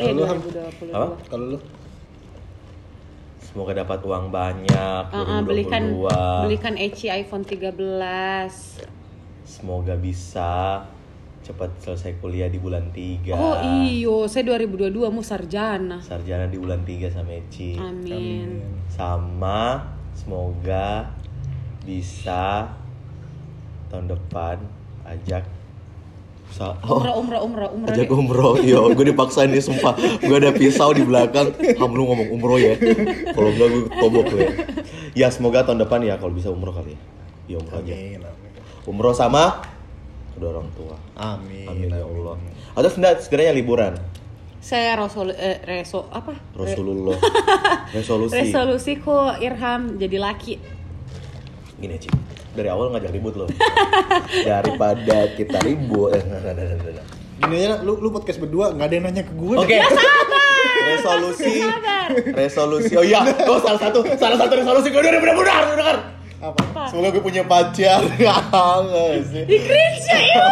Eh 0.00 0.08
Kalau 0.08 0.14
lu, 0.16 0.22
Ham? 0.24 0.38
2022. 0.40 0.94
Apa? 0.94 1.06
Kalau 1.28 1.44
lu 1.52 1.58
Semoga 3.52 3.76
dapat 3.76 4.00
uang 4.00 4.32
banyak 4.32 5.04
Uh, 5.12 5.16
uh, 5.20 5.40
2022. 5.44 5.44
belikan 5.44 5.84
belikan 6.48 6.74
Eci 6.80 7.12
iPhone 7.12 7.44
13 7.44 7.76
Semoga 9.44 9.92
bisa 10.00 10.80
cepat 11.42 11.68
selesai 11.84 12.16
kuliah 12.22 12.48
di 12.48 12.56
bulan 12.56 12.88
3. 12.94 13.34
Oh 13.34 13.58
iyo, 13.60 14.24
saya 14.30 14.56
2022 14.56 15.10
mau 15.10 15.20
sarjana. 15.20 15.98
Sarjana 16.00 16.48
di 16.48 16.56
bulan 16.56 16.80
3 16.86 17.12
sama 17.12 17.34
Eci. 17.36 17.76
Amin. 17.76 18.62
Sama 18.88 19.84
semoga 20.16 21.12
bisa 21.82 22.72
tahun 23.90 24.16
depan 24.16 24.56
ajak 25.04 25.44
Sa- 26.52 26.76
oh, 26.84 27.00
Umroh, 27.00 27.16
umroh, 27.16 27.40
umroh, 27.48 27.70
umroh. 27.72 27.90
ajak 27.96 28.06
deh. 28.06 28.12
umroh, 28.12 28.54
yo, 28.60 28.92
gue 28.92 29.08
dipaksain 29.08 29.48
nih 29.48 29.64
sumpah. 29.64 29.96
Gue 30.20 30.36
ada 30.36 30.52
pisau 30.52 30.92
di 30.92 31.00
belakang. 31.00 31.48
Ham 31.80 31.90
lu 31.96 32.04
ngomong 32.04 32.28
umroh 32.28 32.60
ya. 32.60 32.76
Kalau 33.32 33.48
enggak 33.48 33.68
gue 33.72 33.82
tobok 33.88 34.26
lu 34.28 34.38
ya. 34.38 34.52
Ya 35.16 35.28
semoga 35.32 35.64
tahun 35.64 35.80
depan 35.80 36.04
ya 36.04 36.20
kalau 36.20 36.36
bisa 36.36 36.52
umroh 36.52 36.76
kali 36.76 36.92
ya. 36.92 37.00
Ya 37.48 37.56
umroh 37.56 37.80
aja. 37.80 37.94
Umroh 38.84 39.14
sama 39.16 39.64
kedua 40.36 40.60
orang 40.60 40.68
tua. 40.76 40.96
Amin. 41.16 41.68
Amin 41.68 41.88
ya 41.88 42.04
Allah. 42.04 42.36
Atau 42.72 42.88
sebenarnya 42.88 43.16
sekiranya 43.20 43.52
liburan. 43.56 43.92
Saya 44.62 44.94
resolu 44.94 45.34
eh, 45.34 45.58
reso 45.64 46.06
apa? 46.08 46.38
Rasulullah. 46.54 47.18
Resolusi. 47.96 48.38
resolusiku 48.38 49.34
Irham 49.40 49.98
jadi 49.98 50.16
laki. 50.22 50.54
Gini 51.82 51.98
Ci, 51.98 52.06
dari 52.52 52.68
awal 52.68 52.92
ngajak 52.92 53.10
ribut 53.10 53.34
loh. 53.34 53.48
Daripada 54.48 55.16
kita 55.34 55.58
ribut. 55.60 56.12
Eh, 56.12 56.22
nah, 56.24 56.40
nah, 56.40 56.52
nah, 56.52 56.64
nah, 56.64 56.92
nah. 56.92 57.06
Gini 57.42 57.54
aja, 57.58 57.82
lu, 57.82 57.98
lu 57.98 58.08
podcast 58.08 58.38
berdua 58.38 58.70
nggak 58.70 58.86
ada 58.86 58.94
yang 58.94 59.04
nanya 59.04 59.22
ke 59.24 59.34
gue. 59.34 59.56
Oke. 59.56 59.76
Resolusi. 60.82 61.52
Sabar. 61.60 62.08
Resolusi. 62.32 62.92
Oh 62.94 63.04
iya, 63.04 63.20
oh 63.46 63.58
salah 63.58 63.80
satu, 63.80 64.02
salah 64.14 64.38
satu 64.38 64.52
resolusi 64.54 64.88
gue 64.88 65.00
udah 65.00 65.10
benar 65.16 65.36
benar 65.36 65.62
dengar. 65.72 65.96
Apa? 66.42 66.82
Semoga 66.86 67.08
gue 67.10 67.22
punya 67.22 67.42
pacar. 67.42 68.02
Sih. 69.30 69.42
Di 69.46 69.56
cringe 69.58 70.06
ya. 70.10 70.46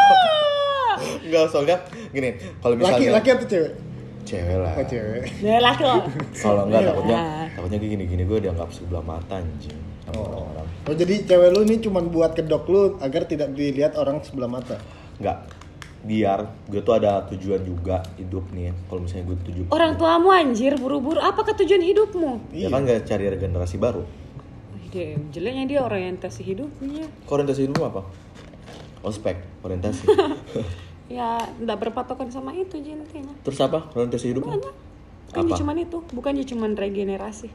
Enggak, 1.26 1.44
soalnya 1.48 1.76
gini, 2.10 2.36
kalau 2.58 2.74
Laki, 2.74 2.82
misalnya 2.82 3.10
laki 3.18 3.28
atau 3.32 3.46
cewek? 3.46 3.72
cewek 4.20 4.56
lah. 4.62 4.72
Oh 4.78 4.84
cewek. 4.86 5.22
Laki 5.42 5.82
loh. 5.82 6.00
Kalau 6.36 6.62
enggak 6.66 6.80
takutnya 6.86 7.18
Ah. 7.18 7.46
takutnya 7.50 7.78
kayak 7.82 7.92
gini-gini 7.98 8.22
gue 8.22 8.38
dianggap 8.40 8.68
sebelah 8.70 9.02
mata 9.02 9.38
anjing 9.38 9.74
sama 10.10 10.20
orang-orang. 10.26 10.66
Oh 10.84 10.94
jadi 10.94 11.14
cewek 11.22 11.48
lu 11.54 11.60
ini 11.64 11.76
cuma 11.78 12.02
buat 12.02 12.34
kedok 12.34 12.64
lu 12.66 12.82
agar 12.98 13.24
tidak 13.24 13.54
dilihat 13.54 13.94
orang 13.94 14.20
sebelah 14.20 14.50
mata. 14.50 14.76
Enggak. 15.22 15.46
Biar 16.00 16.48
gue 16.66 16.80
tuh 16.80 16.96
ada 16.96 17.22
tujuan 17.28 17.60
juga 17.60 18.00
hidup 18.16 18.48
nih. 18.50 18.68
ya. 18.68 18.72
Kalau 18.88 19.00
misalnya 19.04 19.24
gue 19.30 19.38
tujuh 19.46 19.62
Orang 19.70 20.00
tuamu 20.00 20.32
anjir 20.32 20.72
buru-buru. 20.80 21.20
Apa 21.20 21.44
tujuan 21.54 21.84
hidupmu? 21.84 22.56
Ya 22.56 22.72
kan 22.72 22.88
gak 22.88 23.04
cari 23.04 23.28
regenerasi 23.28 23.76
baru. 23.76 24.02
Dia 24.90 25.14
jeleknya 25.30 25.64
dia 25.70 25.80
orientasi 25.84 26.40
hidupnya. 26.42 27.06
Orientasi 27.28 27.68
hidupmu 27.68 27.84
apa? 27.86 28.02
Ospek, 29.06 29.36
orientasi. 29.62 30.04
Ya, 31.10 31.42
enggak 31.58 31.90
berpatokan 31.90 32.30
sama 32.30 32.54
itu 32.54 32.78
intinya. 32.78 33.34
Terus 33.42 33.58
apa 33.58 33.90
orientasi 33.98 34.30
hidupmu? 34.30 34.46
Banyak. 34.46 34.74
Bukannya 35.26 35.50
Apa? 35.50 35.58
cuman 35.58 35.76
itu, 35.82 35.98
bukannya 36.14 36.44
cuman 36.46 36.70
regenerasi. 36.78 37.50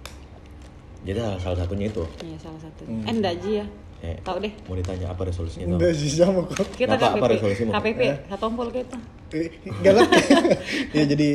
Jadi 1.06 1.18
salah 1.38 1.58
satunya 1.58 1.86
itu. 1.88 2.04
Iya, 2.20 2.38
salah 2.42 2.60
satu. 2.60 2.82
Hmm. 2.84 3.06
Eh, 3.06 3.14
enggak 3.14 3.36
Ji 3.40 3.52
ya. 3.56 3.66
Eh, 4.02 4.18
Tahu 4.22 4.38
deh. 4.40 4.54
mau 4.66 4.76
ditanya 4.76 5.08
apa 5.08 5.22
resolusinya? 5.24 5.66
Udah 5.72 5.90
sih 5.92 6.10
sama 6.12 6.44
kok. 6.44 6.66
Kita 6.72 6.94
Apa- 6.94 7.14
apa 7.14 7.18
KPP, 7.24 7.32
resolusimu? 7.32 7.70
KPP, 7.72 8.02
satu 8.28 8.38
tombol 8.40 8.68
kita. 8.70 8.98
Eh, 9.32 9.50
Galak. 9.80 10.10
ya 10.98 11.04
jadi 11.06 11.30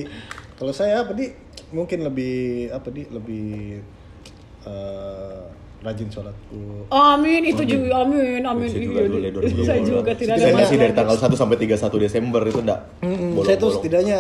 kalau 0.55 0.71
saya 0.71 1.03
apa 1.03 1.13
di 1.13 1.31
mungkin 1.71 2.03
lebih 2.03 2.35
apa 2.69 2.89
di 2.89 3.03
lebih 3.09 3.81
eh, 4.63 5.41
rajin 5.81 6.09
sholatku. 6.09 6.85
Amin, 6.89 7.41
itu 7.47 7.63
juga 7.65 8.05
amin, 8.05 8.45
amin. 8.45 8.69
Saya 8.69 8.83
juga 8.85 9.01
Iya, 9.01 9.09
dulu 9.09 9.19
ya, 9.19 9.31
2020. 9.33 9.65
Saya 9.65 9.81
juga 9.81 10.11
tidak 10.13 10.35
ada 10.35 10.43
Saya 10.43 10.55
masih 10.55 10.77
dari 10.77 10.93
tanggal 10.93 11.17
1 11.17 11.33
sampai 11.35 11.57
31 11.59 11.73
Desember 11.99 12.43
itu 12.45 12.61
enggak 12.61 12.81
Mm-mm, 13.01 13.09
bolong-bolong. 13.09 13.47
saya 13.47 13.57
tuh 13.57 13.71
setidaknya 13.73 14.19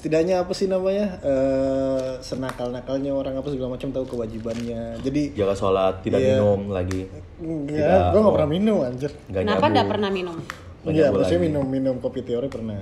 setidaknya 0.00 0.40
apa 0.40 0.56
sih 0.56 0.64
namanya 0.64 1.20
eh 1.20 2.08
senakal 2.24 2.72
nakalnya 2.72 3.12
orang 3.12 3.36
apa 3.36 3.52
segala 3.52 3.76
macam 3.76 3.92
tahu 3.92 4.16
kewajibannya. 4.16 4.96
Jadi 5.04 5.36
Jaga 5.36 5.52
sholat, 5.52 6.00
tidak 6.00 6.24
Iya. 6.24 6.40
minum 6.40 6.72
lagi. 6.72 7.04
enggak, 7.36 8.16
gua 8.16 8.20
nggak 8.24 8.36
pernah 8.40 8.50
minum 8.56 8.78
anjir. 8.80 9.12
Enggak 9.28 9.42
Kenapa 9.44 9.66
enggak 9.68 9.88
pernah 9.92 10.08
minum? 10.08 10.36
Nggak 10.80 10.94
Iya, 10.96 11.06
maksudnya 11.12 11.42
minum 11.44 11.64
minum 11.68 11.94
kopi 12.00 12.24
teori 12.24 12.48
pernah. 12.48 12.80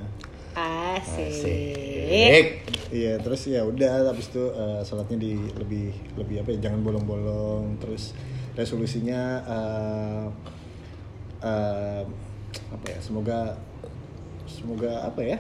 Asik. 0.54 1.26
Asik. 1.26 2.46
Iya, 2.94 3.18
terus 3.18 3.42
ya 3.50 3.66
udah 3.66 4.14
habis 4.14 4.30
itu 4.30 4.54
eh, 4.54 4.80
sholatnya 4.86 5.18
di 5.18 5.34
lebih 5.58 5.90
lebih 6.14 6.46
apa 6.46 6.54
ya 6.54 6.70
jangan 6.70 6.86
bolong-bolong. 6.86 7.82
Terus 7.82 8.14
resolusinya 8.54 9.42
eh 9.42 10.24
eh, 11.42 12.02
apa 12.70 12.86
ya? 12.86 12.98
Semoga 13.02 13.58
semoga 14.46 15.02
apa 15.02 15.18
ya? 15.26 15.38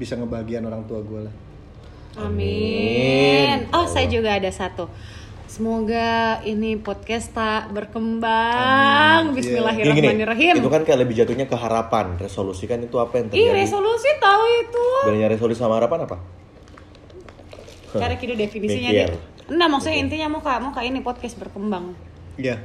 Bisa 0.00 0.16
ngebahagiain 0.16 0.64
orang 0.64 0.88
tua 0.88 1.04
gue 1.04 1.28
lah. 1.28 1.34
Amin. 2.16 3.68
Oh, 3.70 3.84
saya 3.84 4.08
juga 4.08 4.34
ada 4.34 4.48
satu. 4.48 4.88
Semoga 5.44 6.38
ini 6.40 6.78
podcast 6.78 7.34
tak 7.34 7.68
berkembang. 7.70 9.34
Gini, 9.34 9.34
gini, 9.34 9.60
Bismillahirrahmanirrahim. 9.60 10.54
itu 10.56 10.70
kan 10.70 10.82
kayak 10.82 11.04
lebih 11.04 11.14
jatuhnya 11.20 11.44
ke 11.44 11.56
harapan. 11.58 12.16
Resolusi 12.16 12.64
kan 12.64 12.80
itu 12.80 12.96
apa 12.96 13.18
yang 13.18 13.26
Ih, 13.28 13.50
terjadi? 13.50 13.60
resolusi 13.60 14.08
tahu 14.16 14.44
itu. 14.62 14.86
Bedanya 15.10 15.28
resolusi 15.28 15.58
sama 15.58 15.76
harapan 15.76 16.06
apa? 16.06 16.16
Cara 17.90 18.14
kidu 18.16 18.38
definisinya 18.38 18.88
Mikir. 18.88 19.10
deh. 19.10 19.20
Enggak, 19.50 19.68
maksudnya 19.68 19.98
intinya 19.98 20.26
mau 20.30 20.40
kak, 20.40 20.58
mau 20.62 20.70
kak 20.70 20.86
ini 20.86 21.02
podcast 21.02 21.34
berkembang. 21.36 21.98
Iya. 22.38 22.62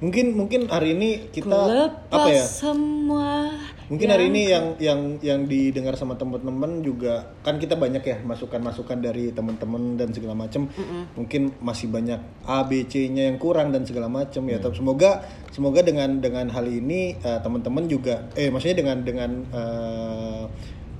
Mungkin 0.00 0.32
mungkin 0.34 0.60
hari 0.66 0.96
ini 0.96 1.28
kita 1.30 1.52
Lepas 1.52 2.08
apa 2.10 2.28
ya? 2.32 2.42
semua. 2.42 3.52
Mungkin 3.92 4.08
hari 4.08 4.32
ini 4.32 4.48
yang 4.48 4.80
yang 4.80 5.00
yang 5.20 5.44
didengar 5.44 5.92
sama 6.00 6.16
teman-teman 6.16 6.80
juga 6.80 7.28
kan 7.44 7.60
kita 7.60 7.76
banyak 7.76 8.00
ya 8.00 8.16
masukan-masukan 8.24 9.04
dari 9.04 9.36
teman-teman 9.36 10.00
dan 10.00 10.08
segala 10.16 10.32
macam. 10.32 10.64
Mungkin 11.12 11.60
masih 11.60 11.92
banyak 11.92 12.16
A 12.48 12.64
B 12.64 12.88
C-nya 12.88 13.28
yang 13.28 13.36
kurang 13.36 13.68
dan 13.68 13.84
segala 13.84 14.08
macam 14.08 14.48
ya. 14.48 14.56
Tapi 14.64 14.80
semoga 14.80 15.20
semoga 15.52 15.84
dengan 15.84 16.24
dengan 16.24 16.48
hal 16.48 16.64
ini 16.72 17.20
eh, 17.20 17.38
teman-teman 17.44 17.84
juga 17.84 18.32
eh 18.32 18.48
maksudnya 18.48 18.80
dengan 18.80 19.04
dengan 19.04 19.30
eh, 19.52 20.42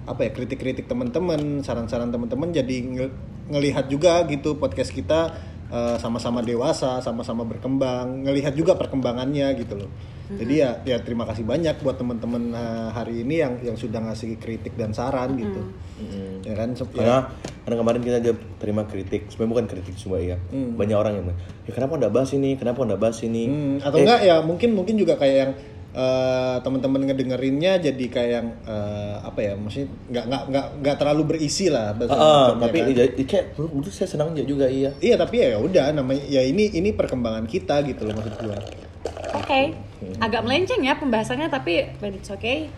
apa 0.04 0.28
ya 0.28 0.30
kritik-kritik 0.36 0.84
teman-teman, 0.84 1.64
saran-saran 1.64 2.12
teman-teman 2.12 2.52
jadi 2.52 2.76
nge- 2.76 3.16
ngelihat 3.56 3.88
juga 3.88 4.20
gitu 4.28 4.60
podcast 4.60 4.92
kita 4.92 5.32
eh, 5.72 5.96
sama-sama 5.96 6.44
dewasa, 6.44 7.00
sama-sama 7.00 7.48
berkembang, 7.48 8.28
ngelihat 8.28 8.52
juga 8.52 8.76
perkembangannya 8.76 9.56
gitu 9.56 9.80
loh. 9.80 9.90
Jadi 10.32 10.64
ya 10.64 10.80
ya 10.88 10.96
terima 11.04 11.28
kasih 11.28 11.44
banyak 11.44 11.84
buat 11.84 12.00
teman-teman 12.00 12.56
eh, 12.56 12.88
hari 12.92 13.20
ini 13.20 13.40
yang 13.40 13.52
yang 13.60 13.76
sudah 13.76 14.00
ngasih 14.00 14.40
kritik 14.40 14.76
dan 14.76 14.92
saran 14.92 15.36
gitu. 15.36 15.60
Ya 16.42 16.54
kan 16.56 16.72
Sep- 16.72 16.92
ya. 16.96 17.04
Karena 17.04 17.18
karena 17.62 17.76
kemarin 17.84 18.00
kita 18.02 18.18
juga 18.24 18.34
terima 18.58 18.82
kritik, 18.88 19.28
sebenarnya 19.28 19.52
bukan 19.52 19.66
kritik 19.68 19.94
cuma 20.00 20.16
ya. 20.18 20.36
Banyak 20.50 20.96
orang 20.96 21.12
yang 21.20 21.26
ya 21.68 21.72
kenapa 21.76 22.00
enggak 22.00 22.12
bahas 22.16 22.30
ini? 22.32 22.50
Kenapa 22.56 22.80
enggak 22.82 23.00
bahas 23.00 23.18
ini? 23.22 23.44
Hmm, 23.44 23.74
atau 23.84 23.96
Eh, 24.00 24.02
enggak 24.08 24.20
ya 24.24 24.36
mungkin 24.40 24.70
mungkin 24.72 24.94
juga 24.96 25.14
kayak 25.20 25.36
yang 25.36 25.52
eh, 25.92 26.56
teman-teman 26.64 27.04
ngedengerinnya 27.08 27.78
jadi 27.80 28.04
kayak 28.08 28.30
yang 28.32 28.48
eh, 28.64 29.16
apa 29.22 29.40
ya 29.40 29.52
maksudnya 29.56 29.88
nggak 30.08 30.24
nggak 30.28 30.42
nggak 30.48 30.66
nggak 30.80 30.96
terlalu 30.96 31.22
berisi 31.36 31.68
lah 31.68 31.92
ah, 31.92 32.04
ah, 32.08 32.46
macamnya 32.56 32.64
tapi 32.64 32.78
kan. 32.80 32.88
ya, 32.92 33.04
ya, 33.12 33.24
kayak 33.28 33.44
menurut 33.60 33.92
saya 33.92 34.08
senang 34.08 34.32
juga 34.36 34.66
iya. 34.68 34.90
Iya 34.98 35.14
tapi 35.20 35.44
ya 35.44 35.58
udah 35.60 35.92
namanya 35.92 36.24
ya 36.26 36.42
ini 36.42 36.72
ini 36.72 36.90
perkembangan 36.96 37.44
kita 37.46 37.84
gitu 37.86 38.08
loh 38.08 38.16
maksud 38.18 38.34
gua. 38.40 38.58
Oke. 39.36 39.60
Agak 40.18 40.42
melenceng 40.42 40.82
ya 40.82 40.98
pembahasannya 40.98 41.48
tapi 41.48 41.88
but 42.02 42.12
it's 42.12 42.30
okay. 42.32 42.68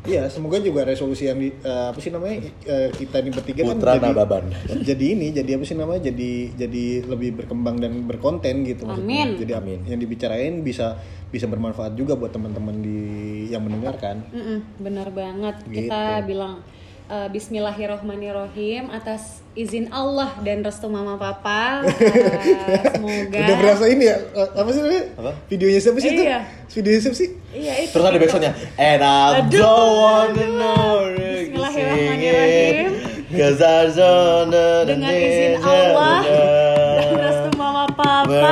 Iya 0.00 0.32
semoga 0.32 0.56
juga 0.64 0.88
resolusi 0.88 1.28
yang 1.28 1.36
di, 1.36 1.52
eh, 1.52 1.86
apa 1.92 1.98
sih 2.00 2.08
namanya 2.08 2.48
eh, 2.64 2.88
kita 2.88 3.20
ini 3.20 3.30
bertiga 3.36 3.68
Putra 3.68 4.00
kan 4.00 4.00
jadi 4.00 4.08
Nababan. 4.16 4.44
jadi 4.88 5.04
ini 5.12 5.26
jadi 5.36 5.50
apa 5.60 5.64
sih 5.68 5.76
namanya 5.76 6.00
jadi 6.08 6.32
jadi 6.56 6.84
lebih 7.04 7.30
berkembang 7.44 7.76
dan 7.76 7.92
berkonten 8.08 8.64
gitu 8.64 8.88
maksudnya. 8.88 9.28
Amin. 9.28 9.36
Jadi 9.36 9.52
Amin. 9.52 9.78
yang 9.84 10.00
dibicarain 10.00 10.64
bisa 10.64 10.96
bisa 11.28 11.44
bermanfaat 11.44 11.94
juga 12.00 12.16
buat 12.16 12.32
teman-teman 12.32 12.80
di 12.80 13.00
yang 13.52 13.60
mendengarkan. 13.60 14.24
Mm-mm, 14.32 14.58
benar 14.80 15.12
banget. 15.12 15.56
Gitu. 15.68 15.92
Kita 15.92 16.24
bilang 16.24 16.64
eh, 17.10 17.28
Bismillahirrohmanirrohim 17.28 18.88
atas 18.88 19.42
izin 19.52 19.90
Allah 19.90 20.30
dan 20.40 20.62
restu 20.62 20.86
mama 20.86 21.18
papa. 21.18 21.82
Eh, 22.40 22.82
semoga. 22.94 23.38
Udah 23.42 23.56
berasa 23.58 23.84
ini 23.90 24.06
ya 24.06 24.16
eh, 24.16 24.48
apa 24.54 24.68
sih 24.70 24.80
namanya? 24.80 25.04
Apa? 25.18 25.32
Videonya 25.50 25.80
siapa 25.82 25.98
sih 25.98 26.10
itu? 26.14 26.22
Iya. 26.22 26.40
Videonya 26.70 27.00
siapa 27.02 27.16
sih? 27.18 27.28
Iya 27.50 27.72
itu. 27.82 27.92
Terus 27.92 28.04
ada 28.06 28.18
backsoundnya 28.18 28.52
And 28.78 29.02
I 29.02 29.42
Aduh, 29.42 29.58
don't 29.58 29.92
wanna 29.98 30.38
aduh. 30.38 30.50
know 30.54 30.94
Bismillahirrahmanirrahim. 31.18 32.88
Cause 33.30 33.62
I 33.62 33.90
don't 33.90 34.50
know 34.50 34.82
Dengan 34.86 35.10
izin 35.10 35.54
Allah 35.60 36.20
dan 36.26 37.14
restu 37.18 37.50
mama 37.54 37.84
papa. 37.94 38.42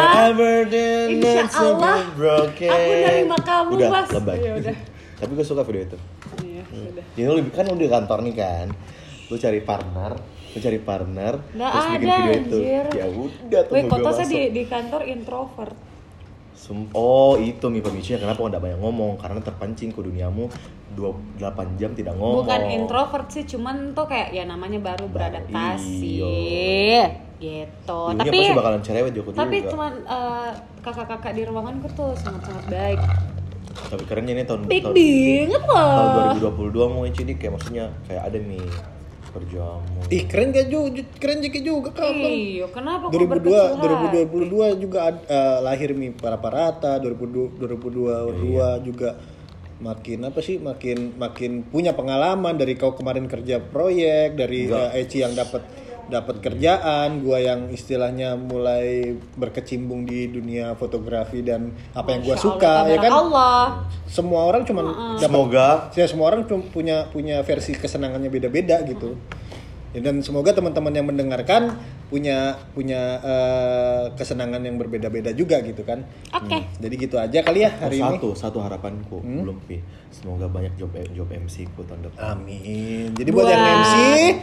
Insya 1.08 1.44
Allah, 1.50 1.98
aku 2.06 2.62
nerima 2.62 3.38
kamu, 3.42 3.70
Udah, 3.74 3.88
Mas. 3.90 4.08
lebay 4.14 4.38
Ya 4.38 4.52
udah. 4.54 4.76
Tapi 5.18 5.30
gue 5.34 5.46
suka 5.46 5.62
video 5.66 5.82
itu 5.84 5.98
Iya, 6.46 6.62
sudah. 6.70 7.04
Jadi 7.18 7.26
lu 7.26 7.42
kan 7.50 7.64
lu 7.66 7.74
di 7.74 7.90
kantor 7.90 8.18
nih 8.22 8.34
kan 8.34 8.66
Lu 9.28 9.34
cari 9.34 9.60
partner 9.60 10.10
Lu 10.54 10.58
cari 10.58 10.78
partner 10.78 11.32
Nggak 11.52 11.70
Terus 11.70 11.86
bikin 11.86 11.98
ada, 11.98 12.16
video 12.16 12.32
itu 12.32 12.58
anjir. 12.58 12.86
Ya 12.94 13.06
udah 13.10 13.60
tuh 13.66 13.74
mau 13.74 13.90
kota 13.90 14.10
saya 14.14 14.26
di, 14.30 14.40
di 14.54 14.62
kantor 14.64 15.02
introvert. 15.04 15.76
Sum- 16.58 16.90
Oh 16.90 17.38
itu 17.38 17.66
mi 17.70 17.78
pemicunya 17.78 18.18
kenapa 18.18 18.38
nggak 18.38 18.62
banyak 18.62 18.80
ngomong 18.82 19.14
Karena 19.18 19.38
terpancing 19.38 19.90
ke 19.90 20.00
duniamu 20.02 20.50
28 20.94 21.78
jam 21.78 21.90
tidak 21.94 22.14
ngomong 22.18 22.42
Bukan 22.42 22.62
introvert 22.66 23.30
sih, 23.30 23.46
cuman 23.46 23.94
tuh 23.94 24.10
kayak 24.10 24.34
ya 24.34 24.42
namanya 24.42 24.82
baru 24.82 25.06
beradaptasi. 25.06 26.18
Gitu. 27.38 28.00
Ibunya 28.10 28.18
tapi 28.18 28.38
pasti 28.42 28.58
bakalan 28.58 28.80
cerewet 28.82 29.12
Joko 29.14 29.30
tapi 29.30 29.62
juga 29.62 29.70
cuman 29.70 29.92
eh, 30.02 30.50
kakak-kakak 30.82 31.32
di 31.38 31.42
ruanganku 31.46 31.86
tuh 31.94 32.10
sangat-sangat 32.18 32.66
baik. 32.66 32.98
Tapi 33.88 34.02
kerennya 34.04 34.32
ini 34.34 34.44
tahun 34.44 34.60
Big 34.66 34.82
tahun, 34.84 34.94
banget 34.94 35.62
tahun 35.64 36.36
loh. 36.36 36.60
2022 36.74 36.92
mau 36.92 37.02
ini 37.06 37.32
kayak 37.38 37.52
maksudnya 37.54 37.84
kayak 38.10 38.22
ada 38.28 38.38
nih 38.38 38.66
perjamu. 39.28 40.00
Ih 40.08 40.22
keren 40.24 40.48
gak 40.50 40.66
juga, 40.72 41.02
keren 41.20 41.38
juga 41.44 41.58
juga 41.60 41.90
kamu. 41.94 42.26
Iya, 42.26 42.66
kenapa 42.72 43.04
kok 43.08 43.12
2002, 43.14 43.28
berkecil 43.28 43.60
hati? 43.60 43.86
2022 44.24 44.82
juga 44.82 44.98
eh, 45.12 45.58
lahir 45.62 45.90
Mi 45.94 46.08
para 46.10 46.36
parata, 46.40 46.98
2022 46.98 47.60
2022 47.60 48.88
juga 48.88 49.10
makin 49.78 50.26
apa 50.26 50.42
sih 50.42 50.58
makin 50.58 51.14
makin 51.14 51.62
punya 51.62 51.94
pengalaman 51.94 52.58
dari 52.58 52.74
kau 52.74 52.98
kemarin 52.98 53.30
kerja 53.30 53.62
proyek 53.62 54.34
dari 54.34 54.66
eh, 54.66 54.98
Eci 55.06 55.22
yang 55.22 55.38
dapat 55.38 55.62
dapat 56.08 56.40
kerjaan 56.42 57.20
gua 57.22 57.38
yang 57.38 57.68
istilahnya 57.70 58.34
mulai 58.34 59.14
berkecimpung 59.36 60.08
di 60.08 60.26
dunia 60.28 60.74
fotografi 60.74 61.44
dan 61.44 61.70
apa 61.94 62.16
yang 62.16 62.22
gua 62.24 62.36
Masya 62.36 62.44
suka 62.48 62.72
Allah, 62.82 62.90
ya 62.90 62.96
kan? 62.98 63.12
Allah. 63.12 63.62
semua 64.08 64.40
orang 64.48 64.62
cuman 64.64 64.84
dapat 65.20 65.20
Semoga. 65.20 65.68
ya 65.94 66.06
semua 66.08 66.26
orang 66.32 66.48
punya 66.72 67.06
punya 67.12 67.44
versi 67.44 67.76
kesenangannya 67.76 68.32
beda-beda 68.32 68.82
gitu. 68.88 69.14
Ya, 69.14 69.37
dan 70.00 70.20
semoga 70.22 70.50
teman-teman 70.54 70.92
yang 70.94 71.06
mendengarkan 71.06 71.76
punya 72.08 72.56
punya 72.72 73.20
eh, 73.20 74.04
kesenangan 74.16 74.64
yang 74.64 74.80
berbeda-beda 74.80 75.36
juga 75.36 75.60
gitu 75.60 75.84
kan 75.84 76.08
Oke. 76.32 76.64
jadi 76.80 76.94
gitu 76.96 77.16
aja 77.20 77.38
kali 77.44 77.68
ya 77.68 77.70
oh, 77.76 77.84
hari 77.84 78.00
ini 78.00 78.16
satu 78.16 78.28
satu 78.32 78.58
harapanku 78.64 79.20
belum 79.20 79.58
pi. 79.68 79.78
Semoga 80.08 80.48
banyak 80.48 80.72
job 80.80 80.88
job 81.12 81.28
MC 81.28 81.68
ku 81.76 81.84
tahun 81.84 82.08
depan. 82.08 82.40
amin 82.40 83.12
jadi 83.12 83.28
buat, 83.28 83.44
yang 83.44 83.60
MC 83.60 83.94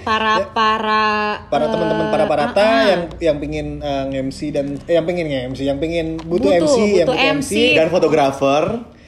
para 0.06 0.46
para 0.54 1.06
para 1.50 1.66
eh, 1.66 1.72
teman-teman 1.74 2.06
para 2.14 2.26
parata 2.30 2.62
uh-uh. 2.62 2.86
yang 2.86 3.02
yang 3.18 3.38
pingin 3.42 3.68
eh, 3.82 4.04
nge-MC 4.14 4.40
dan 4.54 4.78
eh, 4.86 4.94
yang 4.94 5.06
pingin 5.10 5.26
nge-MC 5.26 5.60
yang 5.66 5.82
pingin 5.82 6.22
butuh, 6.22 6.54
Butuh, 6.54 6.70
MC 6.70 6.78
yang 7.02 7.08
butuh 7.10 7.18
butuh 7.18 7.18
MC. 7.18 7.50
MC, 7.50 7.54
Dan 7.74 7.88
fotografer 7.90 8.64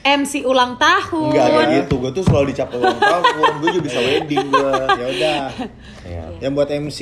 MC 0.08 0.46
ulang 0.46 0.78
tahun. 0.80 1.30
Enggak 1.34 1.46
kayak 1.52 1.68
gitu, 1.84 1.94
gue 2.00 2.12
tuh 2.16 2.24
selalu 2.24 2.44
dicap 2.54 2.68
ulang 2.72 2.96
tahun, 2.96 3.50
gue 3.60 3.68
juga 3.76 3.84
bisa 3.84 3.98
wedding 4.00 4.46
gue 4.48 4.72
ya 4.72 5.06
udah 5.10 5.18
Ya, 5.18 5.44
yang 6.38 6.52
buat 6.54 6.70
MC 6.70 7.00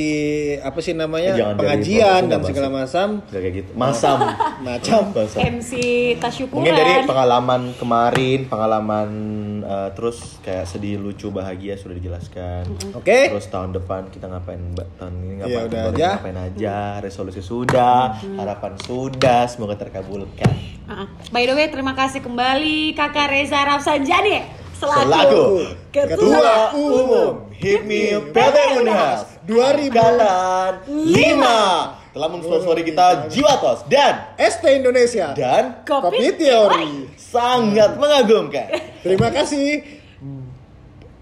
apa 0.64 0.78
sih 0.80 0.96
namanya? 0.96 1.36
Jangan 1.36 1.54
dari 1.54 1.60
pengajian 1.60 2.20
dan 2.28 2.40
segala 2.40 2.68
macam. 2.72 3.06
Gak 3.28 3.40
kayak 3.40 3.54
gitu. 3.54 3.70
Masam. 3.76 4.18
Macam. 4.66 5.00
Masam. 5.12 5.38
MC 5.60 5.72
tasyukuran. 6.16 6.64
Mungkin 6.64 6.74
dari 6.74 6.94
pengalaman 7.04 7.62
kemarin, 7.76 8.38
pengalaman 8.48 9.08
eh, 9.60 9.88
terus 9.92 10.40
kayak 10.40 10.64
sedih, 10.64 10.96
lucu, 10.96 11.28
bahagia 11.28 11.76
sudah 11.76 11.94
dijelaskan. 11.96 12.64
Oke. 12.96 13.30
Terus 13.32 13.46
tahun 13.52 13.76
depan 13.76 14.08
kita 14.08 14.26
ngapain, 14.26 14.60
Mbak? 14.72 14.88
Tahun 14.96 15.12
ini 15.12 15.26
Ya 15.26 15.36
ngapain, 15.36 15.66
udah 15.68 15.82
baru 15.84 15.96
aja. 15.96 16.10
ngapain 16.16 16.38
aja, 16.40 16.76
resolusi 17.04 17.40
sudah, 17.44 18.16
harapan 18.40 18.72
sudah, 18.80 19.44
semoga 19.46 19.76
terkabulkan. 19.76 20.48
Uh-uh. 20.86 21.08
By 21.34 21.44
the 21.44 21.54
way, 21.54 21.68
terima 21.68 21.92
kasih 21.92 22.22
kembali 22.22 22.94
Kakak 22.94 23.34
Reza 23.34 23.60
Rafsanjani 23.60 24.65
selaku, 24.76 25.02
Selaku 25.08 25.44
Ketua 25.92 26.16
Ketua 26.16 26.54
Umum 26.76 27.32
HIPMI 27.56 28.02
PT 28.32 28.56
Unhas 28.80 29.20
2000 29.48 29.96
Angkatan 29.96 30.72
5 30.88 32.16
telah 32.16 32.28
mensponsori 32.32 32.80
kita 32.80 33.28
Jiwatos 33.28 33.84
dan 33.92 34.32
ST 34.40 34.64
Indonesia 34.64 35.36
dan 35.36 35.84
Kopi 35.84 36.32
Teori. 36.32 37.12
sangat 37.20 38.00
mengagumkan. 38.00 38.72
Terima 39.04 39.28
kasih. 39.28 39.84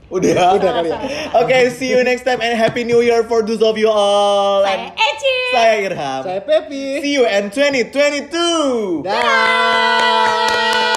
Udah. 0.07 0.55
Udah 0.55 0.71
kali 0.79 0.95
ya. 0.95 0.99
Oke, 1.43 1.75
see 1.75 1.91
you 1.91 2.07
next 2.07 2.23
time 2.23 2.39
and 2.39 2.55
happy 2.55 2.87
new 2.87 3.03
year 3.03 3.27
for 3.27 3.43
those 3.43 3.59
of 3.59 3.75
you 3.75 3.91
all. 3.91 4.63
Saya 4.63 4.95
Eci. 4.95 5.37
saya 5.51 5.75
Irham. 5.83 6.23
Saya 6.23 6.41
Pepi. 6.47 7.03
See 7.03 7.19
you 7.19 7.27
in 7.27 7.51
2022. 7.51 9.03
Dah. 9.03 10.94